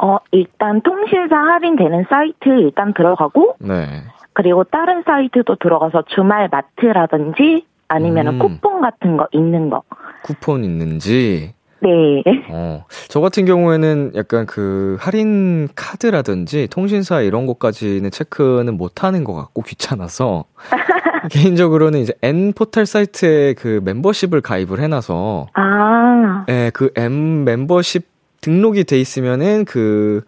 [0.00, 4.02] 어, 일단 통신사 할인되는 사이트 일단 들어가고, 네.
[4.32, 8.34] 그리고 다른 사이트도 들어가서 주말 마트라든지 아니면 음.
[8.34, 9.82] 은 쿠폰 같은 거 있는 거.
[10.22, 11.52] 쿠폰 있는지.
[11.80, 12.22] 네.
[12.50, 19.34] 어, 저 같은 경우에는 약간 그 할인 카드라든지 통신사 이런 것까지는 체크는 못 하는 것
[19.34, 20.44] 같고 귀찮아서
[21.30, 28.06] 개인적으로는 이제 N 포털 사이트에 그 멤버십을 가입을 해놔서 아, 예, 그 M 멤버십
[28.40, 30.22] 등록이 돼 있으면은 그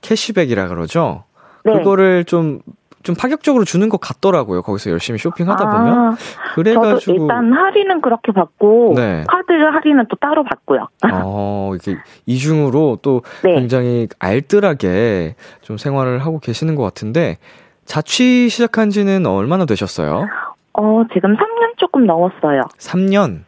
[0.00, 1.24] 캐시백이라 그러죠.
[1.64, 1.72] 네.
[1.72, 2.60] 그거를 좀,
[3.02, 4.62] 좀 파격적으로 주는 것 같더라고요.
[4.62, 5.98] 거기서 열심히 쇼핑하다 보면.
[5.98, 6.16] 아,
[6.54, 7.22] 그래가지고.
[7.22, 9.24] 일단 할인은 그렇게 받고 네.
[9.28, 10.88] 카드 할인은 또 따로 받고요.
[11.12, 13.54] 어, 이렇게 이중으로 또 네.
[13.54, 17.38] 굉장히 알뜰하게 좀 생활을 하고 계시는 것 같은데,
[17.84, 20.26] 자취 시작한 지는 얼마나 되셨어요?
[20.74, 22.62] 어, 지금 3년 조금 넘었어요.
[22.78, 23.40] 3년?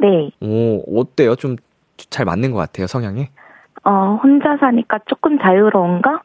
[0.00, 0.30] 네.
[0.40, 1.36] 오, 어때요?
[1.36, 1.56] 좀
[2.10, 3.28] 잘 맞는 것 같아요, 성향이?
[3.84, 6.20] 어, 혼자 사니까 조금 자유로운가?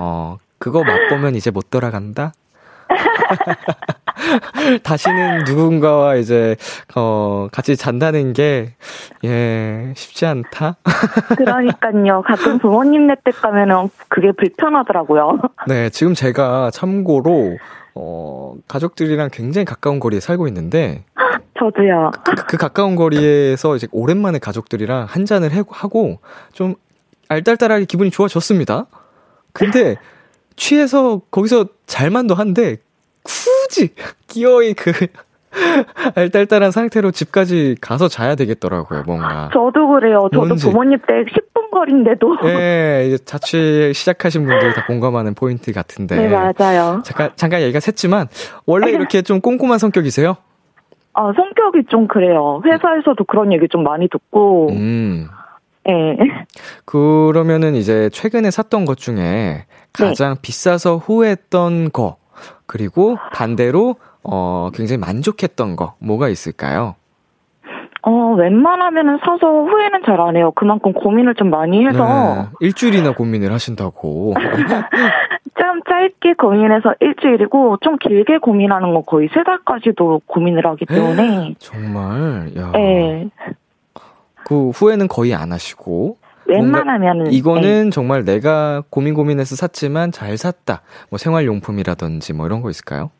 [0.00, 2.32] 어, 그거 맛보면 이제 못 돌아간다?
[4.84, 6.54] 다시는 누군가와 이제,
[6.94, 8.74] 어, 같이 잔다는 게,
[9.24, 10.76] 예, 쉽지 않다?
[11.38, 12.22] 그러니까요.
[12.26, 15.38] 가끔 부모님네 댁 가면은 그게 불편하더라고요.
[15.66, 17.56] 네, 지금 제가 참고로,
[17.94, 21.04] 어, 가족들이랑 굉장히 가까운 거리에 살고 있는데,
[21.58, 22.10] 저도요.
[22.24, 26.18] 그, 그 가까운 거리에서 이제 오랜만에 가족들이랑 한 잔을 해- 하고,
[26.52, 26.74] 좀
[27.28, 28.86] 알딸딸하게 기분이 좋아졌습니다.
[29.54, 29.96] 근데,
[30.60, 32.76] 취해서 거기서 잘만도 한데,
[33.22, 33.94] 굳이,
[34.28, 34.92] 기어이 그,
[36.14, 39.48] 알딸딸한 상태로 집까지 가서 자야 되겠더라고요, 뭔가.
[39.52, 40.28] 저도 그래요.
[40.32, 40.66] 저도 뭔지.
[40.66, 42.36] 부모님 댁 10분 거리인데도.
[42.44, 46.16] 예, 이제 자취 시작하신 분들이 다 공감하는 포인트 같은데.
[46.16, 47.00] 네, 맞아요.
[47.04, 48.28] 잠깐, 잠깐 얘기가 샜지만,
[48.66, 50.36] 원래 이렇게 좀 꼼꼼한 성격이세요?
[51.14, 52.62] 아, 성격이 좀 그래요.
[52.66, 55.26] 회사에서도 그런 얘기 좀 많이 듣고, 음,
[55.88, 56.16] 예.
[56.84, 62.16] 그러면은 이제 최근에 샀던 것 중에 가장 비싸서 후회했던 거,
[62.66, 66.94] 그리고 반대로, 어, 굉장히 만족했던 거, 뭐가 있을까요?
[68.02, 70.52] 어, 웬만하면은 사서 후회는 잘 안 해요.
[70.54, 74.34] 그만큼 고민을 좀 많이 해서 네, 일주일이나 고민을 하신다고.
[75.58, 82.50] 좀 짧게 고민해서 일주일이고 좀 길게 고민하는 건 거의 세 달까지도 고민을 하기 때문에 정말,
[82.56, 82.72] 야.
[82.76, 83.28] 예.
[84.50, 86.16] 그 후회는 거의 안 하시고.
[86.46, 87.36] 웬만하면은 예.
[87.36, 90.82] 이거는 정말 내가 고민 고민해서 샀지만 잘 샀다.
[91.08, 93.10] 뭐 생활용품이라든지 뭐 이런 거 있을까요?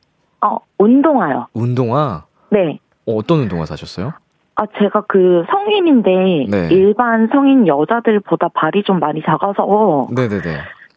[0.44, 1.46] 어, 운동화요.
[1.52, 2.24] 운동화?
[2.50, 2.80] 네.
[3.06, 4.12] 어, 어떤 운동화 사셨어요?
[4.56, 6.68] 아, 제가 그 성인인데 네.
[6.72, 10.42] 일반 성인 여자들보다 발이 좀 많이 작아서 네네네.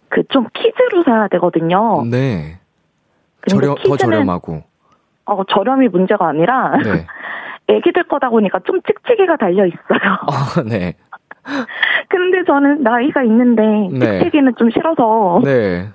[0.09, 2.03] 그 좀 키즈로 사야 되거든요.
[2.09, 2.57] 네.
[3.47, 4.63] 저렴, 더 키즈는- 저렴하고.
[5.25, 7.05] 어, 저렴이 문제가 아니라 네.
[7.67, 9.99] 애기들 거다 보니까 좀 찍찍이가 달려 있어요.
[10.27, 10.95] 아, 네.
[12.09, 13.61] 근데 저는 나이가 있는데
[13.97, 14.19] 네.
[14.19, 15.89] 찍찍이는 좀 싫어서 네.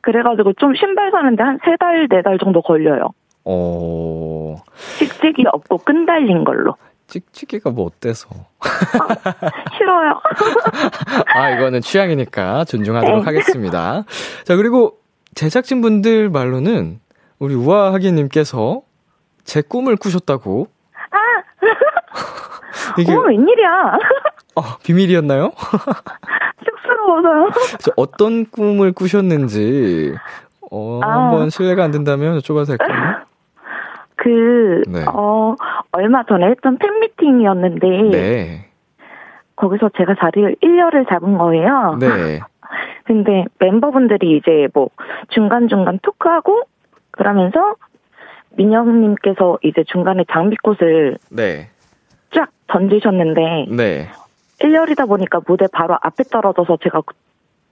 [0.00, 3.08] 그래가지고 좀 신발 사는데 한 세 달, 네 달 정도 걸려요.
[3.44, 4.56] 어,
[4.98, 6.76] 찍찍이 없고 끈 달린 걸로.
[7.08, 8.28] 찍찍이가 뭐 어때서?
[9.76, 10.20] 싫어요.
[11.34, 13.24] 아, 이거는 취향이니까 존중하도록 네.
[13.24, 14.04] 하겠습니다.
[14.44, 14.98] 자, 그리고
[15.34, 17.00] 제작진분들 말로는
[17.40, 18.82] 우리 우아하기님께서
[19.44, 20.68] 제 꿈을 꾸셨다고.
[22.98, 23.98] 이게, 어, 웬일이야.
[24.56, 25.52] 아, 비밀이었나요?
[26.64, 27.50] 쑥스러워서요.
[27.80, 30.14] 저 어떤 꿈을 꾸셨는지,
[30.70, 31.30] 어, 아.
[31.30, 33.24] 한번 실례가 안 된다면 여쭤봐도 될까요?
[34.16, 35.04] 그, 네.
[35.06, 35.56] 어,
[35.92, 38.70] 얼마 전에 했던 팬미팅이었는데, 네.
[39.56, 41.96] 거기서 제가 자리를 1년을 잡은 거예요.
[42.00, 42.40] 네.
[43.04, 44.88] 근데 멤버분들이 이제 뭐
[45.28, 46.62] 중간중간 토크하고
[47.10, 47.74] 그러면서
[48.56, 51.70] 민영님께서 이제 중간에 장미꽃을 네.
[52.34, 54.08] 쫙 던지셨는데 네.
[54.60, 57.02] 1열이다 보니까 무대 바로 앞에 떨어져서 제가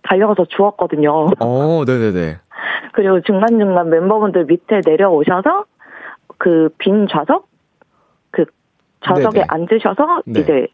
[0.03, 1.29] 달려가서 주웠거든요.
[1.41, 2.39] 어, 네네네.
[2.95, 5.65] 그리고 중간중간 멤버분들 밑에 내려오셔서
[6.39, 7.49] 그 빈 좌석?
[8.31, 8.45] 그
[9.05, 9.45] 좌석에 네네.
[9.49, 10.41] 앉으셔서 네.
[10.41, 10.67] 이제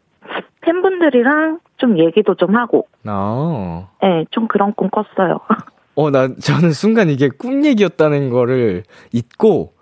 [0.61, 3.87] 팬분들이랑 좀 얘기도 좀 하고, 아.
[4.03, 5.39] 예, 좀 그런 꿈 꿨어요.
[5.95, 9.73] 어, 나, 저는 순간 이게 꿈 얘기였다는 거를 잊고,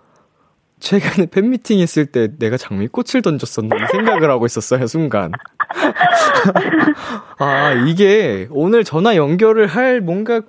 [0.84, 5.32] 최근에 팬미팅 했을 때 내가 장미꽃을 던졌었나 이 생각을 하고 있었어요, 순간.
[7.40, 10.42] 아, 이게 오늘 전화 연결을 할 뭔가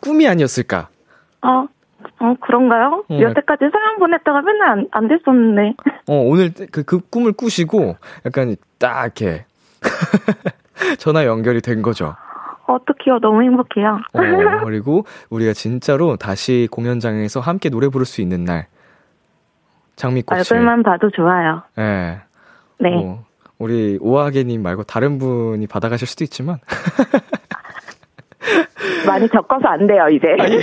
[0.00, 0.88] 꿈이 아니었을까?
[1.42, 1.68] 어,
[2.18, 3.04] 어, 그런가요?
[3.08, 5.76] 어, 여태까지 사연 보냈다가 맨날 안, 안 됐었는데.
[6.08, 9.44] 어, 오늘 그, 그 꿈을 꾸시고 약간 딱 이렇게
[10.98, 12.16] 전화 연결이 된 거죠.
[12.66, 13.20] 어떡해요.
[13.20, 14.00] 너무 행복해요.
[14.12, 18.66] 어, 그리고 우리가 진짜로 다시 공연장에서 함께 노래 부를 수 있는 날.
[19.98, 20.40] 장미꽃을.
[20.40, 21.62] 얼굴만 봐도 좋아요.
[21.78, 22.20] 예.
[22.78, 22.90] 네.
[22.90, 23.24] 뭐,
[23.58, 26.58] 우리 오하게님 말고 다른 분이 받아가실 수도 있지만.
[29.06, 30.26] 많이 적어서 안 돼요, 이제.
[30.38, 30.60] 아, 예.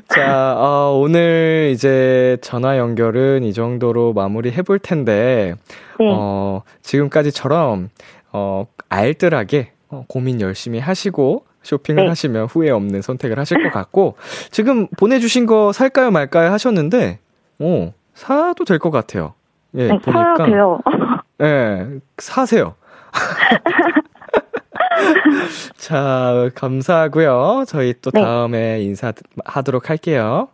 [0.08, 5.54] 자, 어, 오늘 이제 전화 연결은 이 정도로 마무리 해볼 텐데,
[5.98, 6.12] 네.
[6.12, 7.88] 어, 지금까지처럼,
[8.32, 12.08] 어, 알뜰하게 어, 고민 열심히 하시고, 쇼핑을 네.
[12.08, 14.16] 하시면 후회 없는 선택을 하실 것 같고,
[14.50, 17.18] 지금 보내주신 거 살까요 말까요 하셨는데,
[17.60, 19.34] 어, 사도 될 것 같아요.
[19.74, 20.46] 예, 네, 사야 보니까.
[20.46, 20.80] 돼요.
[21.42, 21.86] 예,
[22.18, 22.74] 사세요.
[25.76, 27.64] 자, 감사하고요.
[27.66, 28.22] 저희 또 네.
[28.22, 30.48] 다음에 인사하도록 할게요.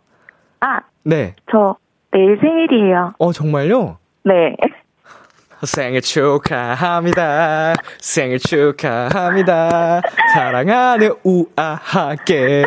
[0.59, 1.35] 아, 네.
[1.51, 1.75] 저
[2.11, 3.13] 내일 생일이에요.
[3.17, 3.97] 어, 정말요?
[4.25, 4.55] 네.
[5.63, 7.73] 생일 축하합니다.
[7.99, 10.01] 생일 축하합니다.
[10.33, 12.65] 사랑하는 우아하게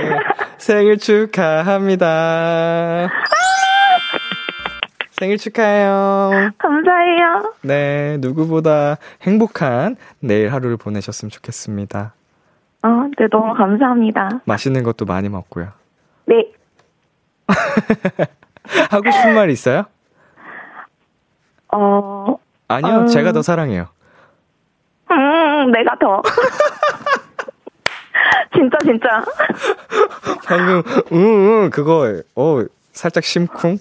[0.58, 3.08] 생일 축하합니다.
[5.18, 6.50] 생일 축하해요.
[6.58, 7.54] 감사해요.
[7.62, 12.12] 네, 누구보다 행복한 내일 하루를 보내셨으면 좋겠습니다.
[12.82, 14.40] 어, 네, 너무 감사합니다.
[14.44, 15.68] 맛있는 것도 많이 먹고요.
[16.26, 16.50] 네.
[18.90, 19.84] 하고 싶은 말 있어요?
[21.72, 22.36] 어,
[22.68, 23.06] 아니요, 음.
[23.06, 23.86] 제가 더 사랑해요.
[25.10, 26.22] 음, 내가 더.
[28.52, 29.24] 진짜, 진짜.
[30.44, 31.18] 방금, 응,
[31.64, 33.78] 응, 그거, 어, 살짝 심쿵?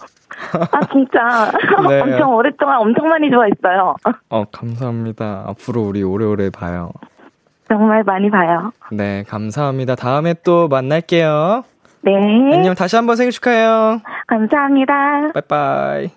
[0.72, 1.52] 아, 진짜.
[1.90, 2.02] 네.
[2.02, 3.96] 엄청 오랫동안 엄청 많이 좋아했어요.
[4.30, 5.46] 어, 감사합니다.
[5.48, 6.92] 앞으로 우리 오래오래 봐요.
[7.68, 8.72] 정말 많이 봐요.
[8.92, 9.96] 네, 감사합니다.
[9.96, 11.64] 다음에 또 만날게요.
[12.02, 12.12] 네.
[12.54, 14.02] 안녕, 다시 한번 생일 축하해요.
[14.28, 15.32] 감사합니다.
[15.34, 16.10] 빠이빠이.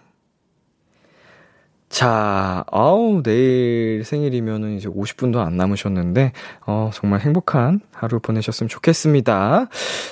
[1.88, 6.32] 자, 아우, 내일 생일이면은 이제 50분도 안 남으셨는데,
[6.66, 9.68] 어, 정말 행복한 하루 보내셨으면 좋겠습니다.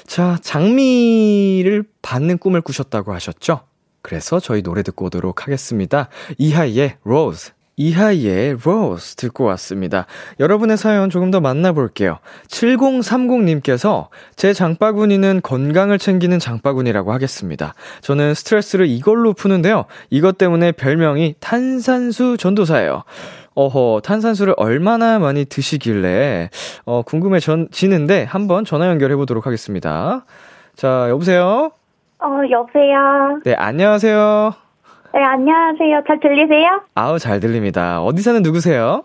[0.06, 3.60] 자, 장미를 받는 꿈을 꾸셨다고 하셨죠?
[4.04, 6.10] 그래서 저희 노래 듣고 오도록 하겠습니다.
[6.36, 7.52] 이하이의 Rose.
[7.76, 10.06] 이하이의 Rose 듣고 왔습니다.
[10.38, 12.18] 여러분의 사연 조금 더 만나볼게요.
[12.48, 17.74] 7030님께서 제 장바구니는 건강을 챙기는 장바구니라고 하겠습니다.
[18.00, 19.86] 저는 스트레스를 이걸로 푸는데요.
[20.10, 23.04] 이것 때문에 별명이 탄산수 전도사예요.
[23.54, 26.50] 어허, 탄산수를 얼마나 많이 드시길래,
[26.84, 30.26] 어, 궁금해지는데 한번 전화 연결해 보도록 하겠습니다.
[30.76, 31.72] 자, 여보세요?
[32.24, 33.40] 어, 여보세요.
[33.44, 34.54] 네, 안녕하세요.
[35.12, 36.04] 네, 안녕하세요.
[36.06, 36.80] 잘 들리세요?
[36.94, 38.02] 아우, 잘 들립니다.
[38.02, 39.04] 어디 사는 누구세요?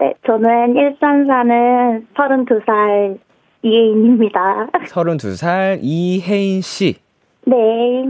[0.00, 3.18] 네, 저는 일산 사는 32살
[3.62, 4.66] 이혜인입니다.
[4.90, 6.96] 32살 이혜인 씨.
[7.44, 7.54] 네.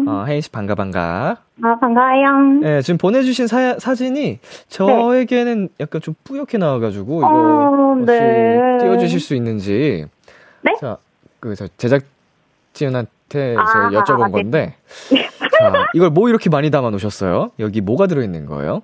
[0.09, 1.37] 어, 혜인 씨 반가 반가.
[1.63, 2.61] 아, 반가워요.
[2.63, 4.39] 네, 지금 보내주신 사, 사진이
[4.69, 8.79] 저에게는 약간 좀 뿌옇게 나와가지고 이거 어, 혹시 네.
[8.81, 10.07] 띄워주실 수 있는지.
[10.63, 10.75] 네?
[10.81, 10.97] 자,
[11.41, 12.03] 그래서 제작
[12.77, 14.33] 진한테 아, 여쭤본 네.
[14.43, 14.75] 건데.
[15.59, 17.51] 자, 이걸 뭐 이렇게 많이 담아 놓으셨어요?
[17.59, 18.83] 여기 뭐가 들어있는 거예요?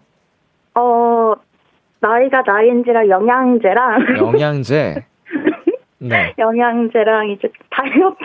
[0.74, 1.34] 어,
[2.00, 5.04] 나이가 나이인지라 영양제랑, 영양제.
[5.98, 6.34] 네.
[6.38, 8.18] 영양제랑 이제 다이어트.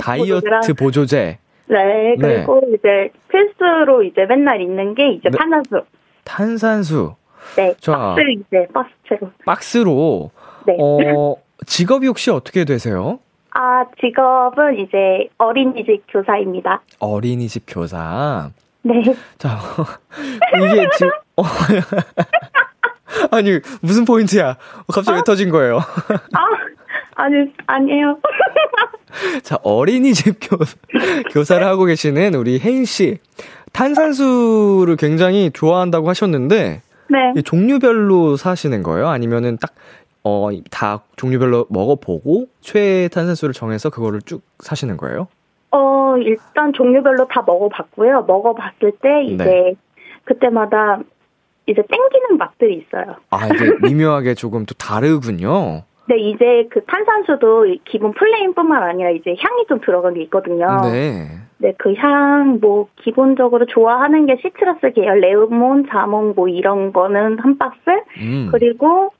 [0.00, 1.38] 다이어트 보조제.
[1.66, 5.36] 네, 그리고 이제 필수로 이제 맨날 있는 게 이제 네.
[5.36, 5.82] 탄산수.
[6.24, 7.14] 탄산수.
[7.56, 7.92] 네, 자.
[7.92, 9.30] 박스 이제 박스채로.
[9.44, 10.30] 박스로.
[10.66, 10.76] 네.
[10.80, 11.34] 어,
[11.66, 13.18] 직업이 혹시 어떻게 되세요?
[13.60, 16.80] 아, 직업은 이제 어린이집 교사입니다.
[17.00, 18.50] 어린이집 교사.
[18.82, 19.02] 네.
[19.36, 19.58] 자,
[20.56, 21.42] 이게 지금, 어,
[23.32, 24.56] 아니, 무슨 포인트야?
[24.94, 25.78] 갑자기 왜 터진 거예요?
[25.78, 26.40] 아,
[27.16, 28.20] 아니, 아니에요.
[29.42, 30.58] 자, 어린이집 교,
[31.32, 33.18] 교사를 하고 계시는 우리 혜인 씨.
[33.72, 37.32] 탄산수를 굉장히 좋아한다고 하셨는데, 네.
[37.36, 39.08] 이 종류별로 사시는 거예요?
[39.08, 39.72] 아니면은 딱,
[40.24, 45.28] 어, 다 종류별로 먹어보고, 최애 탄산수를 정해서 그거를 쭉 사시는 거예요?
[45.70, 48.22] 어, 일단 종류별로 다 먹어봤고요.
[48.22, 49.74] 먹어봤을 때 이제 네.
[50.24, 51.00] 그때마다
[51.66, 53.16] 이제 땡기는 맛들이 있어요.
[53.30, 55.82] 아, 이게 미묘하게 조금 또 다르군요.
[56.06, 60.80] 근데 이제 그 탄산수도 이 기본 플레인뿐만 아니라 이제 향이 좀 들어간 게 있거든요.
[60.84, 61.28] 네.
[61.60, 67.58] 네, 그 향, 뭐, 기본적으로 좋아하는 게 시트러스 계열, 레몬, 자몽, 뭐, 이런 거는 한
[67.58, 67.80] 박스.
[68.20, 68.48] 음.
[68.52, 69.10] 그리고,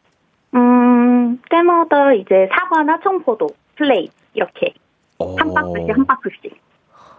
[0.55, 4.75] 음, 때마다 이제 사과나 청포도, 플레이, 이렇게.
[5.19, 5.55] 한 어.
[5.55, 6.61] 박스씩, 한 박스씩.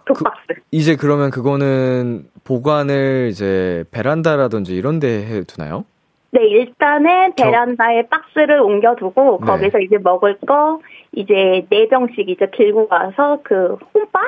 [0.05, 0.41] 두 그- 박스.
[0.71, 5.85] 이제 그러면 그거는 보관을 이제 베란다라든지 이런 데 해두나요?
[6.31, 9.45] 네, 일단은 저- 베란다에 박스를 옮겨두고 네.
[9.45, 10.79] 거기서 이제 먹을 거
[11.11, 14.19] 이제 네 병씩 이제 들고 가서 그 홈바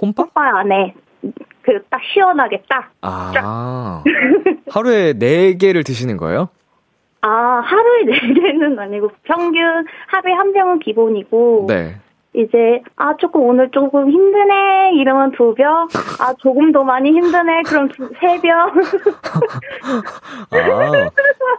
[0.00, 0.26] 홈밥?
[0.28, 0.94] 홈바 안에
[1.62, 2.90] 그 딱 시원하게 딱.
[3.02, 4.02] 아.
[4.70, 6.48] 하루에 네 개를 드시는 거예요?
[7.22, 9.62] 아 하루에 네 개는 아니고 평균
[10.06, 11.96] 하루에 한 병은 기본이고 네.
[12.32, 15.88] 이제 아 조금 오늘 조금 힘드네 이러면 두 병.
[16.20, 18.70] 아 조금 더 많이 힘드네 그럼 두, 세 병.
[20.52, 21.10] 아.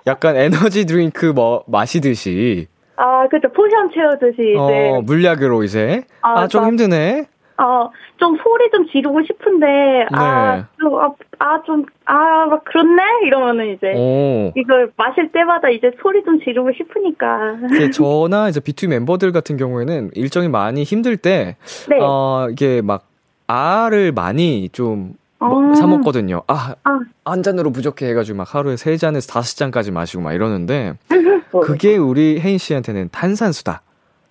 [0.08, 6.48] 약간 에너지 드링크 뭐 마시듯이 아 그죠 potion 채우듯이 이제 어, 물약으로 이제 아, 아,
[6.48, 7.26] 좀 나- 힘드네.
[7.62, 10.08] 어, 좀 소리 좀 지르고 싶은데, 네.
[10.14, 13.04] 아, 좀, 아, 아, 좀, 아, 막 그렇네?
[13.26, 14.52] 이러면은 이제, 오.
[14.56, 17.58] 이걸 마실 때마다 이제 소리 좀 지르고 싶으니까.
[17.72, 21.56] 이제 저나 이제 B2 멤버들 같은 경우에는 일정이 많이 힘들 때
[21.88, 22.00] 네.
[22.02, 23.04] 어, 이게 막
[23.46, 25.74] 알을 많이 좀 아.
[25.76, 26.42] 사 먹거든요.
[26.48, 27.00] 아, 아.
[27.26, 30.94] 한 잔으로 부족해 해가지고 막 하루에 세 잔에서 다섯 잔까지 마시고 막 이러는데
[31.52, 31.62] 뭐.
[31.62, 33.82] 그게 우리 혜인 씨한테는 탄산수다.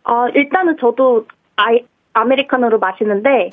[0.04, 1.26] 아, 일단은 저도,
[1.56, 1.84] 아이,
[2.20, 3.50] 아메리카노로 마시는데,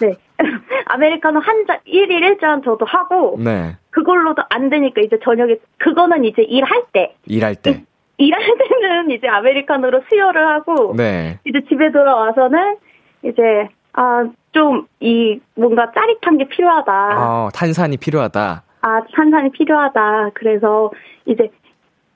[0.00, 0.14] 네.
[0.86, 3.76] 아메리카노 한 잔, 1일 1잔 저도 하고, 네.
[3.90, 7.84] 그걸로도 안 되니까 이제 저녁에, 그거는 이제 일할 때, 일할 때.
[8.18, 11.38] 일할 때는 이제 아메리카노로 수혈을 하고, 네.
[11.46, 12.76] 이제 집에 돌아와서는
[13.24, 16.92] 이제 아 좀 이 뭔가 짜릿한 게 필요하다.
[17.16, 18.62] 어, 탄산이 필요하다.
[18.82, 20.30] 아 탄산이 필요하다.
[20.34, 20.90] 그래서
[21.24, 21.50] 이제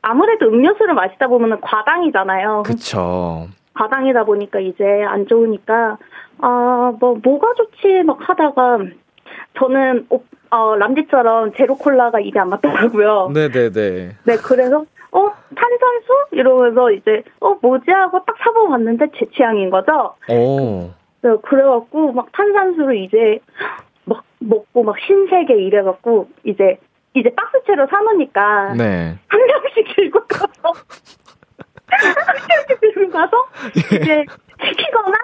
[0.02, 2.64] 아무래도 음료수를 마시다 보면은 과당이잖아요.
[2.66, 3.46] 그쵸.
[3.75, 5.99] 과당이다 보니까 이제 안 좋으니까
[6.41, 8.79] 아뭐 뭐가 좋지 막 하다가
[9.59, 13.31] 저는 오- 어 람디처럼 제로 콜라가 입에 안 맞더라고요.
[13.35, 14.16] 네네네.
[14.25, 16.27] 네, 그래서, 어, 탄산수?
[16.33, 17.91] 이러면서 이제, 어, 뭐지?
[17.91, 20.14] 하고 딱 사봐봤는데 제 취향인 거죠?
[20.29, 20.91] 오.
[21.22, 23.41] 네, 그래갖고, 막 탄산수를 이제,
[24.05, 26.79] 막 먹고 막 신세계 이래갖고, 이제,
[27.14, 29.18] 이제 박스채로 사놓으니까, 네.
[29.27, 30.72] 한 명씩 들고 가서,
[32.01, 33.45] 한 명씩 들고 가서,
[33.95, 34.24] 이제
[34.64, 35.16] 시키거나,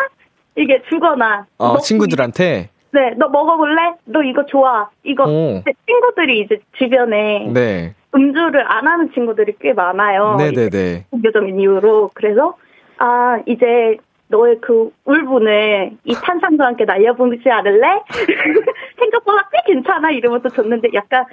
[0.56, 1.46] 이게 주거나.
[1.58, 2.70] 어, 너 친구들한테.
[2.92, 3.94] 네, 너 먹어볼래?
[4.04, 4.90] 너 이거 좋아.
[5.04, 5.62] 이거, 오.
[5.86, 7.94] 친구들이 이제 주변에 네.
[8.14, 10.36] 음주를 안 하는 친구들이 꽤 많아요.
[10.36, 11.06] 네네네.
[11.10, 12.10] 종교적인 이유로.
[12.14, 12.56] 그래서,
[12.98, 13.96] 아, 이제
[14.28, 17.86] 너의 그 울분을 이 탄산과 함께 날려보지 않을래?
[18.98, 20.10] 생각보다 꽤 괜찮아.
[20.10, 21.24] 이러면서 줬는데 약간,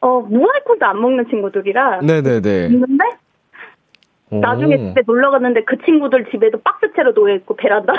[0.00, 2.66] 어, 무알콜도 안 먹는 친구들이라 네네네.
[2.70, 3.29] 있는데 오.
[4.30, 7.92] 나중에 집에 놀러 갔는데 그 친구들 집에도 박스채로 놓여 있고 베란다.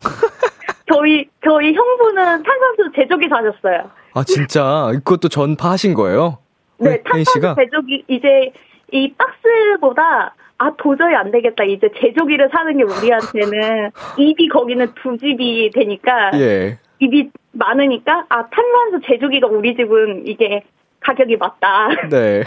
[0.92, 3.90] 저희 저희 형부는 탄산수 제조기 사셨어요.
[4.14, 4.90] 아, 진짜.
[5.04, 6.38] 그것도 전파하신 거예요?
[6.78, 7.54] 네, 탄산수?
[7.56, 8.52] 제조기 이제
[8.92, 15.70] 이 박스보다 아 도저히 안 되겠다 이제 제조기를 사는 게 우리한테는 입이 거기는 두 집이
[15.74, 16.78] 되니까 예.
[16.98, 20.62] 입이 많으니까 아 탄산수 제조기가 우리 집은 이게
[21.00, 21.88] 가격이 맞다.
[22.10, 22.42] 네.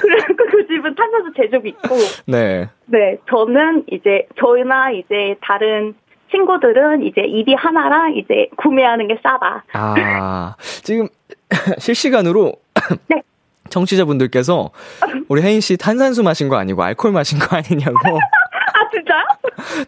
[0.00, 1.96] 그래서 그 집은 탄산수 제조기 있고
[2.26, 2.68] 네.
[2.86, 5.94] 네 저는 이제 저희나 이제 다른
[6.30, 9.64] 친구들은 이제 입이 하나랑 이제 구매하는 게 싸다.
[9.74, 11.08] 아, 지금
[11.78, 12.54] 실시간으로
[13.08, 13.22] 네.
[13.68, 14.70] 청취자분들께서
[15.28, 19.22] 우리 혜인 씨 탄산수 마신 거 아니고 알코올 마신 거 아니냐고 아 진짜요?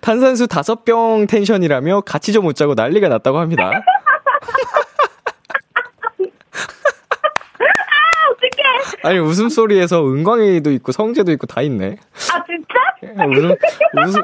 [0.00, 3.70] 탄산수 다섯 병 텐션이라며 같이 좀 웃자고 난리가 났다고 합니다.
[8.30, 8.62] 어떡해?
[9.04, 11.96] 아니 웃음소리에서 은광이도 있고 성재도 있고 다 있네.
[12.32, 13.26] 아 진짜?
[13.28, 13.54] 웃음
[14.06, 14.22] 웃음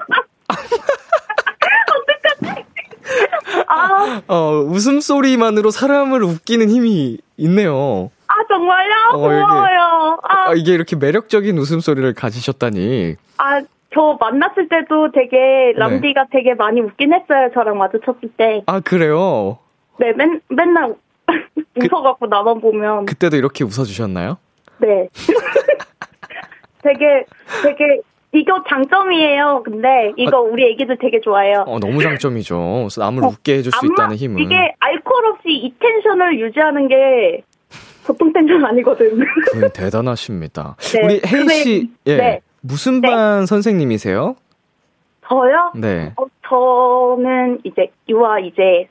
[3.68, 8.10] 아, 어 웃음소리만으로 사람을 웃기는 힘이 있네요.
[8.26, 8.94] 아 정말요?
[9.12, 10.20] 어, 이게- 고마워요.
[10.22, 13.16] 아, 아, 이게 이렇게 매력적인 웃음소리를 가지셨다니.
[13.38, 13.60] 아,
[13.92, 17.50] 저 만났을 때도 되게 람디가 되게 많이 웃긴 했어요.
[17.52, 18.62] 저랑 마주쳤을 때.
[18.66, 19.58] 아 그래요?
[19.98, 20.94] 네, 맨, 맨날
[21.76, 23.04] 웃어갖고 나만 보면.
[23.06, 24.38] 그때도 이렇게 웃어주셨나요?
[24.80, 25.08] 네.
[26.82, 27.24] 되게,
[27.62, 28.00] 되게,
[28.32, 29.62] 이거 장점이에요.
[29.64, 31.64] 근데 이거 우리 애기들 되게 좋아해요.
[31.66, 32.88] 어 너무 장점이죠.
[32.96, 34.40] 남을 웃게 해줄 수 있다는 힘은.
[34.40, 37.42] 이게 알코올 없이 이 텐션을 유지하는 게
[38.06, 39.18] 보통 텐션 아니거든.
[39.50, 40.76] 그분 대단하십니다.
[40.78, 42.16] 네, 우리 혜인 씨, 예.
[42.16, 42.40] 네.
[42.60, 44.36] 무슨 반 선생님이세요?
[45.26, 45.72] 저요?
[45.74, 46.12] 네.
[46.16, 48.88] 어, 저는 이제 유아 이제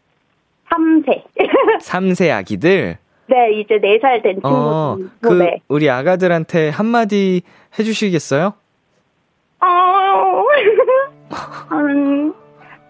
[0.70, 1.24] 3세.
[1.82, 2.98] 3세 아기들.
[3.30, 4.98] 네, 이제 4살 된 어.
[5.22, 5.62] 그, 네.
[5.68, 7.44] 우리 아가들한테 한마디
[7.78, 8.54] 해주시겠어요?
[9.62, 10.44] 어,
[11.74, 12.34] 음,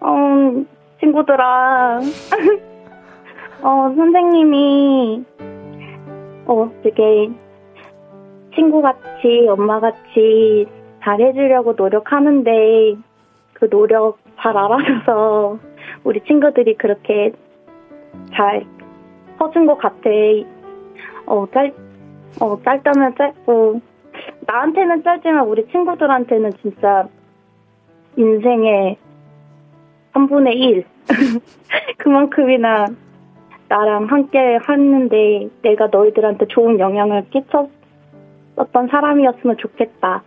[0.00, 0.64] 어,
[1.00, 2.00] 친구들아.
[3.62, 5.24] 어, 선생님이,
[6.46, 7.28] 어, 되게,
[8.54, 10.66] 친구같이, 엄마같이
[11.02, 12.96] 잘해주려고 노력하는데,
[13.52, 15.58] 그 노력 잘 알아줘서,
[16.04, 17.32] 우리 친구들이 그렇게
[18.34, 18.64] 잘
[19.40, 20.10] 커준 것 같아.
[21.24, 21.72] 어, 짧,
[22.40, 23.80] 어, 짧다면 짧고,
[24.46, 27.08] 나한테는 짧지만 우리 친구들한테는 진짜
[28.16, 28.98] 인생의
[30.12, 30.84] 3분의 1.
[31.96, 32.86] 그만큼이나
[33.68, 40.22] 나랑 함께 했는데 내가 너희들한테 좋은 영향을 끼쳤었던 사람이었으면 좋겠다.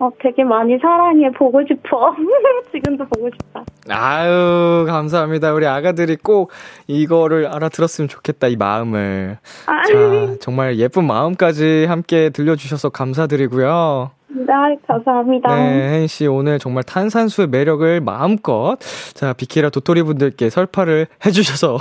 [0.00, 1.30] 어, 되게 많이 사랑해.
[1.32, 2.14] 보고 싶어.
[2.72, 3.64] 지금도 보고 싶다.
[3.90, 5.52] 아유, 감사합니다.
[5.52, 6.50] 우리 아가들이 꼭
[6.86, 9.38] 이거를 알아들었으면 좋겠다, 이 마음을.
[9.66, 14.10] 아, 자, 정말 예쁜 마음까지 함께 들려주셔서 감사드리고요.
[14.30, 14.46] 네,
[14.86, 15.54] 감사합니다.
[15.54, 18.76] 네, 혜인 씨 오늘 정말 탄산수의 매력을 마음껏
[19.14, 21.76] 자 비키라 도토리 분들께 설파를 해주셔서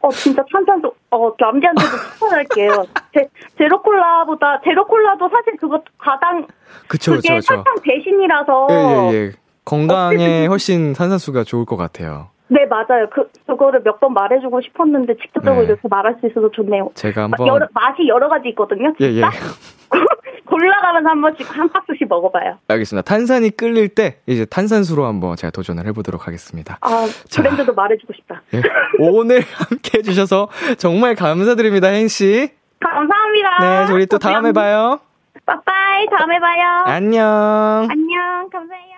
[0.00, 2.72] 어, 진짜 탄산도, 어, 남자한테도 추천할게요.
[3.14, 3.28] 제,
[3.58, 6.46] 제로콜라보다, 제로콜라도 사실 그거 가당,
[6.88, 7.54] 그쵸 그게 그쵸.
[7.54, 8.66] 설탕 대신이라서.
[8.70, 9.32] 예 예 예.
[9.64, 12.28] 건강에 훨씬 탄산수가 좋을 것 같아요.
[12.48, 13.08] 네, 맞아요.
[13.10, 15.68] 그, 그거를 몇 번 말해주고 싶었는데 직접적으로 네.
[15.68, 16.90] 이렇게 말할 수 있어서 좋네요.
[16.94, 18.92] 제가 마- 한번 여러, 맛이 여러 가지 있거든요.
[19.00, 19.22] 예 예.
[20.54, 22.58] 딱 골라가면서 한 번씩 한 박스씩 먹어봐요.
[22.68, 23.02] 알겠습니다.
[23.02, 26.78] 탄산이 끓일 때 이제 탄산수로 한번 제가 도전을 해보도록 하겠습니다.
[26.80, 27.42] 아, 자.
[27.42, 28.42] 브랜드도 말해주고 싶다.
[28.54, 28.62] 예.
[28.98, 30.48] 오늘 함께 해주셔서
[30.78, 32.50] 정말 감사드립니다, 혜인 씨.
[32.80, 33.86] 감사합니다.
[33.86, 35.00] 네, 우리 또 다음에 봐요.
[35.44, 36.84] 빠빠이, 다음에 봐요.
[36.86, 37.88] 안녕.
[37.90, 38.94] 안녕, 감사해요.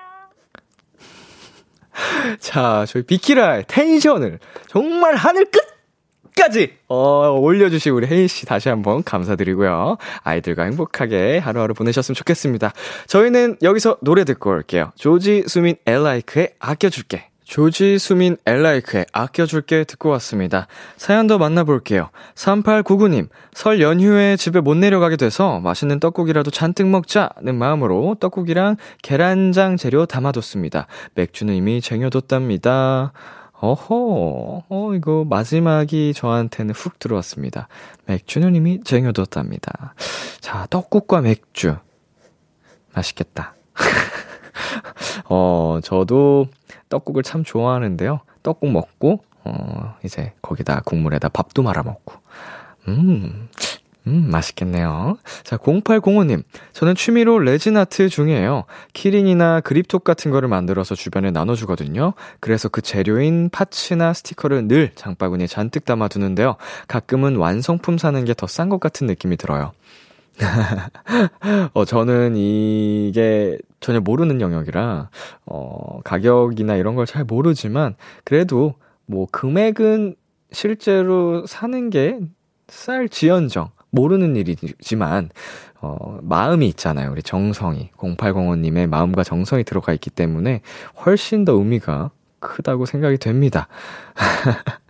[2.39, 5.76] 자, 저희 비키라의 텐션을 정말 하늘 끝
[6.37, 9.97] 까지 어, 올려주신 우리 혜인 씨 다시 한번 감사드리고요.
[10.22, 12.72] 아이들과 행복하게 하루하루 보내셨으면 좋겠습니다.
[13.07, 14.93] 저희는 여기서 노래 듣고 올게요.
[14.97, 17.30] 조지 수민 엘라이크의 아껴줄게.
[17.47, 20.66] 조지 수민 엘라이크의 아껴줄게 듣고 왔습니다.
[20.97, 22.11] 사연 더 만나볼게요.
[22.34, 30.07] 3899님, 설 연휴에 집에 못 내려가게 돼서 맛있는 떡국이라도 잔뜩 먹자는 마음으로 떡국이랑 계란장 재료
[30.07, 30.89] 담아뒀습니다.
[31.14, 33.12] 맥주는 이미 쟁여뒀답니다.
[33.59, 37.69] 어허, 어, 이거 마지막이 저한테는 훅 들어왔습니다.
[38.55, 39.95] 이미 쟁여뒀답니다.
[40.41, 41.77] 자, 떡국과 맥주.
[42.95, 43.55] 맛있겠다.
[45.29, 46.47] 어, 저도
[46.89, 48.21] 떡국을 참 좋아하는데요.
[48.43, 52.15] 떡국 먹고, 어, 이제 거기다 국물에다 밥도 말아 먹고.
[52.89, 53.49] 음,
[54.07, 55.19] 음, 맛있겠네요.
[55.43, 56.45] 자, 0805님.
[56.73, 58.65] 저는 취미로 레진 아트 중이에요.
[58.93, 62.13] 키링이나 그립톡 같은 거를 만들어서 주변에 나눠주거든요.
[62.39, 66.55] 그래서 그 재료인 파츠나 스티커를 늘 장바구니에 잔뜩 담아두는데요.
[66.87, 69.73] 가끔은 완성품 사는 게 더 싼 것 같은 느낌이 들어요.
[71.75, 75.09] 어, 저는 이게 전혀 모르는 영역이라,
[75.47, 77.95] 어, 가격이나 이런 걸 잘 모르지만,
[78.25, 78.75] 그래도
[79.07, 80.15] 뭐 금액은
[80.53, 82.19] 실제로 사는 게
[82.69, 83.71] 쌀 지연정.
[83.91, 85.30] 모르는 일이지만,
[85.80, 87.11] 어, 마음이 있잖아요.
[87.12, 87.91] 우리 정성이.
[87.97, 90.62] 0805님의 마음과 정성이 들어가 있기 때문에
[91.05, 92.11] 훨씬 더 의미가
[92.41, 93.68] 크다고 생각이 됩니다.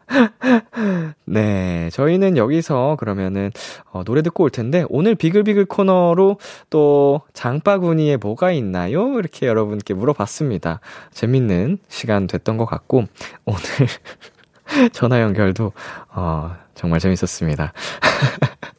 [1.24, 3.50] 네, 저희는 여기서 그러면은
[3.90, 6.38] 어, 노래 듣고 올 텐데 오늘 비글비글 코너로
[6.70, 9.18] 또 장바구니에 뭐가 있나요?
[9.18, 10.80] 이렇게 여러분께 물어봤습니다.
[11.12, 13.04] 재밌는 시간 됐던 것 같고
[13.44, 13.60] 오늘
[14.92, 15.72] 전화 연결도
[16.14, 17.72] 어, 정말 재밌었습니다.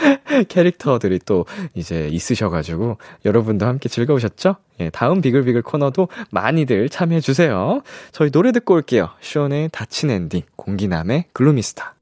[0.48, 4.56] 캐릭터들이 또 이제 있으셔가지고 여러분도 함께 즐거우셨죠?
[4.80, 7.82] 예, 다음 비글비글 코너도 많이들 참여해주세요.
[8.12, 9.10] 저희 노래 듣고 올게요.
[9.20, 11.94] 쇼의 다친 엔딩, 공기남의 글루미스타.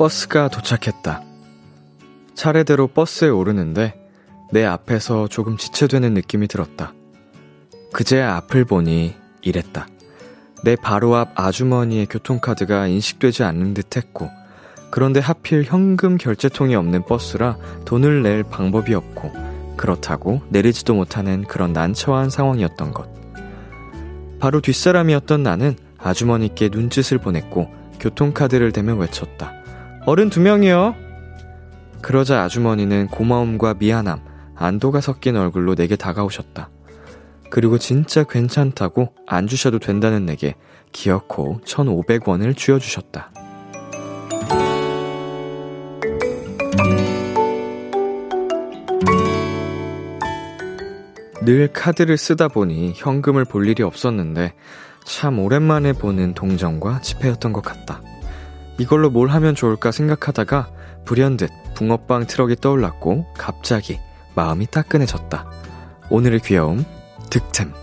[0.00, 1.20] 버스가 도착했다.
[2.34, 3.92] 차례대로 버스에 오르는데
[4.50, 6.94] 내 앞에서 조금 지체되는 느낌이 들었다.
[7.92, 9.88] 그제야 앞을 보니 이랬다.
[10.64, 14.30] 내 바로 앞 아주머니의 교통카드가 인식되지 않는 듯 했고,
[14.90, 19.30] 그런데 하필 현금 결제통이 없는 버스라 돈을 낼 방법이 없고,
[19.76, 23.06] 그렇다고 내리지도 못하는 그런 난처한 상황이었던 것.
[24.38, 27.68] 바로 뒷사람이었던 나는 아주머니께 눈짓을 보냈고,
[28.00, 29.59] 교통카드를 대며 외쳤다.
[30.06, 30.94] 어른 두 명이요.
[32.02, 34.20] 그러자 아주머니는 고마움과 미안함,
[34.56, 36.70] 안도가 섞인 얼굴로 내게 다가오셨다.
[37.50, 40.54] 그리고 진짜 괜찮다고 안 주셔도 된다는 내게
[40.92, 43.30] 기어코 1,500원을 쥐어주셨다.
[51.42, 54.54] 늘 카드를 쓰다 보니 현금을 볼 일이 없었는데
[55.04, 58.02] 참 오랜만에 보는 동전과 지폐였던 것 같다.
[58.80, 60.70] 이걸로 뭘 하면 좋을까 생각하다가
[61.04, 64.00] 불현듯 붕어빵 트럭이 떠올랐고 갑자기
[64.34, 65.50] 마음이 따끈해졌다.
[66.08, 66.86] 오늘의 귀여움
[67.28, 67.74] 득템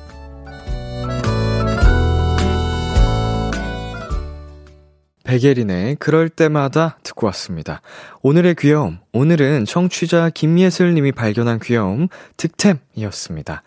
[5.24, 7.82] 백예린의 그럴 때마다 듣고 왔습니다.
[8.24, 13.62] 오늘의 귀여움, 오늘은 청취자 김예슬님이 발견한 귀여움 득템이었습니다.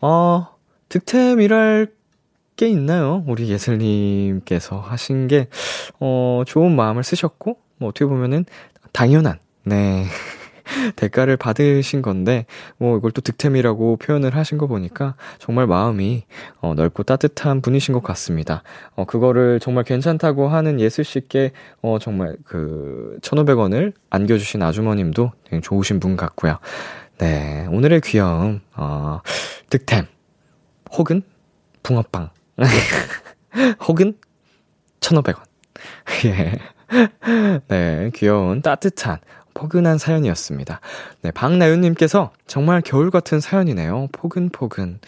[0.00, 0.48] 어,
[0.88, 1.95] 득템이랄
[2.56, 3.22] 게 있나요?
[3.26, 5.48] 우리 예슬님께서 하신 게,
[6.00, 8.44] 어, 좋은 마음을 쓰셨고, 뭐 어떻게 보면은
[8.92, 10.04] 당연한, 네.
[10.96, 12.46] 대가를 받으신 건데,
[12.78, 16.24] 뭐 이걸 또 득템이라고 표현을 하신 거 보니까 정말 마음이
[16.60, 18.62] 어, 넓고 따뜻한 분이신 것 같습니다.
[18.96, 21.52] 어, 그거를 정말 괜찮다고 하는 예슬 씨께
[21.82, 26.58] 어, 정말 그 1,500원을 안겨주신 아주머님도 되게 좋으신 분 같고요.
[27.18, 27.66] 네.
[27.70, 29.20] 오늘의 귀여움, 어,
[29.70, 30.06] 득템.
[30.90, 31.22] 혹은
[31.82, 32.35] 붕어빵.
[33.86, 34.14] 혹은
[35.00, 35.42] 1,500원.
[36.26, 36.52] 예.
[37.68, 39.18] 네, 귀여운 따뜻한
[39.54, 40.80] 포근한 사연이었습니다.
[41.22, 44.08] 네, 박나윤님께서 정말 겨울 같은 사연이네요.
[44.12, 45.00] 포근포근.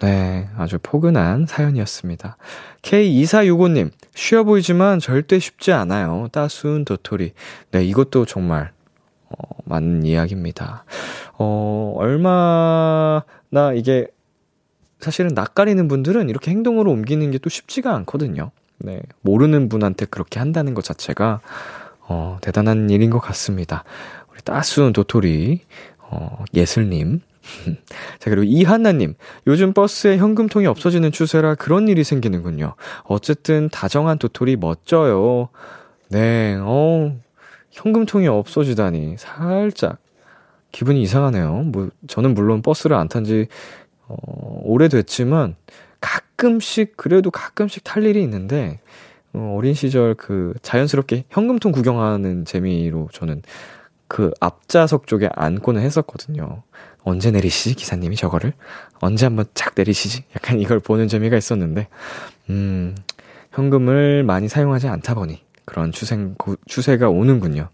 [0.00, 2.36] 네, 아주 포근한 사연이었습니다.
[2.82, 6.28] K2465님, 쉬워 보이지만 절대 쉽지 않아요.
[6.30, 7.32] 따스운 도토리.
[7.72, 8.72] 네, 이것도 정말,
[9.28, 10.84] 어, 맞는 이야기입니다.
[11.38, 13.24] 어, 얼마나
[13.74, 14.06] 이게,
[15.00, 18.50] 사실은 낯가리는 분들은 이렇게 행동으로 옮기는 게 또 쉽지가 않거든요.
[18.78, 21.40] 네, 모르는 분한테 그렇게 한다는 것 자체가,
[22.08, 23.84] 어, 대단한 일인 것 같습니다.
[24.32, 25.60] 우리 따스운 도토리,
[25.98, 27.20] 어, 예슬님.
[28.18, 29.14] 자, 그리고 이한나님.
[29.46, 32.74] 요즘 버스에 현금통이 없어지는 추세라 그런 일이 생기는군요.
[33.04, 35.48] 어쨌든 다정한 도토리 멋져요.
[36.10, 37.16] 네, 어,
[37.70, 39.16] 현금통이 없어지다니.
[39.18, 39.98] 살짝.
[40.72, 41.62] 기분이 이상하네요.
[41.66, 43.46] 뭐, 저는 물론 버스를 안 탄 지,
[44.08, 45.56] 어, 오래됐지만,
[46.00, 48.80] 가끔씩, 그래도 가끔씩 탈 일이 있는데,
[49.32, 53.42] 어, 어린 시절 그 자연스럽게 현금통 구경하는 재미로 저는
[54.08, 56.62] 그 앞좌석 쪽에 앉고는 했었거든요.
[57.02, 57.74] 언제 내리시지?
[57.74, 58.52] 기사님이 저거를?
[59.00, 60.24] 언제 한번 착 내리시지?
[60.34, 61.88] 약간 이걸 보는 재미가 있었는데,
[62.50, 62.94] 음,
[63.52, 66.16] 현금을 많이 사용하지 않다 보니 그런 추세,
[66.66, 67.68] 추세가 오는군요.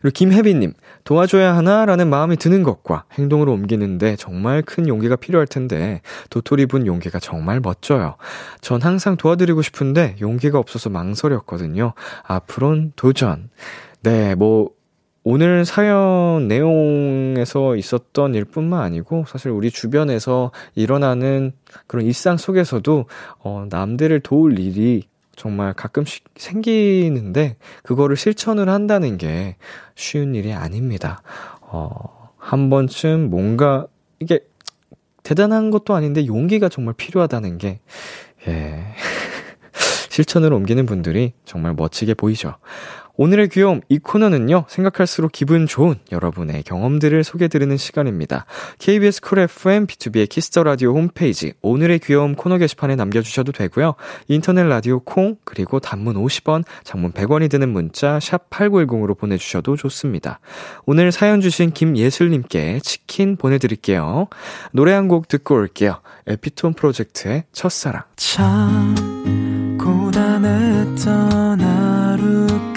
[0.00, 0.74] 그리고 김혜비님,
[1.04, 6.00] 도와줘야 하나라는 마음이 드는 것과 행동으로 옮기는데 정말 큰 용기가 필요할 텐데,
[6.30, 8.16] 도토리 분 용기가 정말 멋져요.
[8.60, 11.92] 전 항상 도와드리고 싶은데, 용기가 없어서 망설였거든요.
[12.22, 13.50] 앞으론 도전.
[14.02, 14.70] 네, 뭐,
[15.26, 21.52] 오늘 사연 내용에서 있었던 일뿐만 아니고 사실 우리 주변에서 일어나는
[21.86, 23.06] 그런 일상 속에서도
[23.38, 29.56] 어, 남들을 도울 일이 정말 가끔씩 생기는데 그거를 실천을 한다는 게
[29.94, 31.22] 쉬운 일이 아닙니다.
[31.60, 33.86] 어, 한 번쯤 뭔가
[34.20, 34.40] 이게
[35.22, 37.80] 대단한 것도 아닌데 용기가 정말 필요하다는 게
[38.46, 38.84] 예.
[40.10, 42.54] 실천을 옮기는 분들이 정말 멋지게 보이죠.
[43.16, 48.44] 오늘의 귀여움, 이 코너는요, 생각할수록 기분 좋은 여러분의 경험들을 소개드리는 시간입니다.
[48.78, 53.94] KBS 쿨 FM, B2B의 키스터 라디오 홈페이지, 오늘의 귀여움 코너 게시판에 남겨주셔도 되고요.
[54.26, 60.40] 인터넷 라디오 콩, 그리고 단문 50원, 장문 100원이 드는 문자, 샵 8910으로 보내주셔도 좋습니다.
[60.84, 64.26] 오늘 사연 주신 김예슬님께 치킨 보내드릴게요.
[64.72, 66.00] 노래 한 곡 듣고 올게요.
[66.26, 68.04] 에피톤 프로젝트의 첫사랑.
[68.16, 71.60] 참 고단했던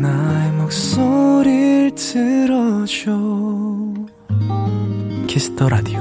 [0.00, 3.12] 나의 목소리를 들어줘
[5.26, 6.00] Kiss the Radio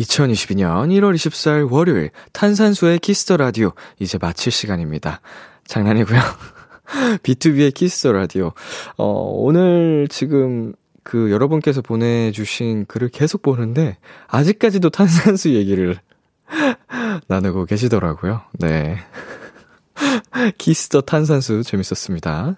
[0.00, 3.70] 2022년 1월 24일 월요일 탄산수의 Kiss the Radio
[4.00, 5.20] 이제 마칠 시간입니다.
[5.66, 6.18] 장난이고요.
[7.22, 8.52] B2B의 키스터 라디오.
[8.96, 10.74] 어, 오늘 지금
[11.04, 15.98] 그 여러분께서 보내주신 글을 계속 보는데 아직까지도 탄산수 얘기를
[17.28, 18.42] 나누고 계시더라고요.
[18.58, 18.98] 네.
[20.58, 22.56] Kiss the 탄산수 재밌었습니다.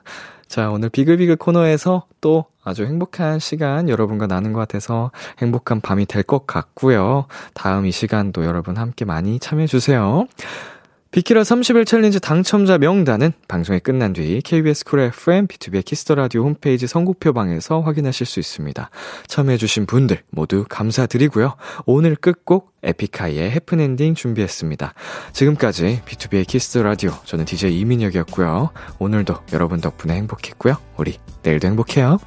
[0.48, 6.22] 자, 오늘 비글비글 코너에서 또 아주 행복한 시간 여러분과 나눈 것 같아서 행복한 밤이 될
[6.22, 7.26] 것 같고요.
[7.54, 10.26] 다음 이 시간도 여러분 함께 많이 참여해주세요.
[11.10, 16.86] 비키라 30일 challenge 당첨자 명단은 방송이 끝난 뒤 KBS 쿨 FM B2B의 키스터 라디오 홈페이지
[16.86, 18.90] 선곡표 방에서 확인하실 수 있습니다.
[19.26, 21.56] 참여해주신 분들 모두 감사드리고요.
[21.86, 24.92] 오늘 끝곡 에픽하이의 Happen Ending 준비했습니다.
[25.32, 28.70] 지금까지 B2B의 키스터 라디오 저는 DJ 이민혁이었고요.
[28.98, 30.76] 오늘도 여러분 덕분에 행복했고요.
[30.98, 32.18] 우리 내일도 행복해요.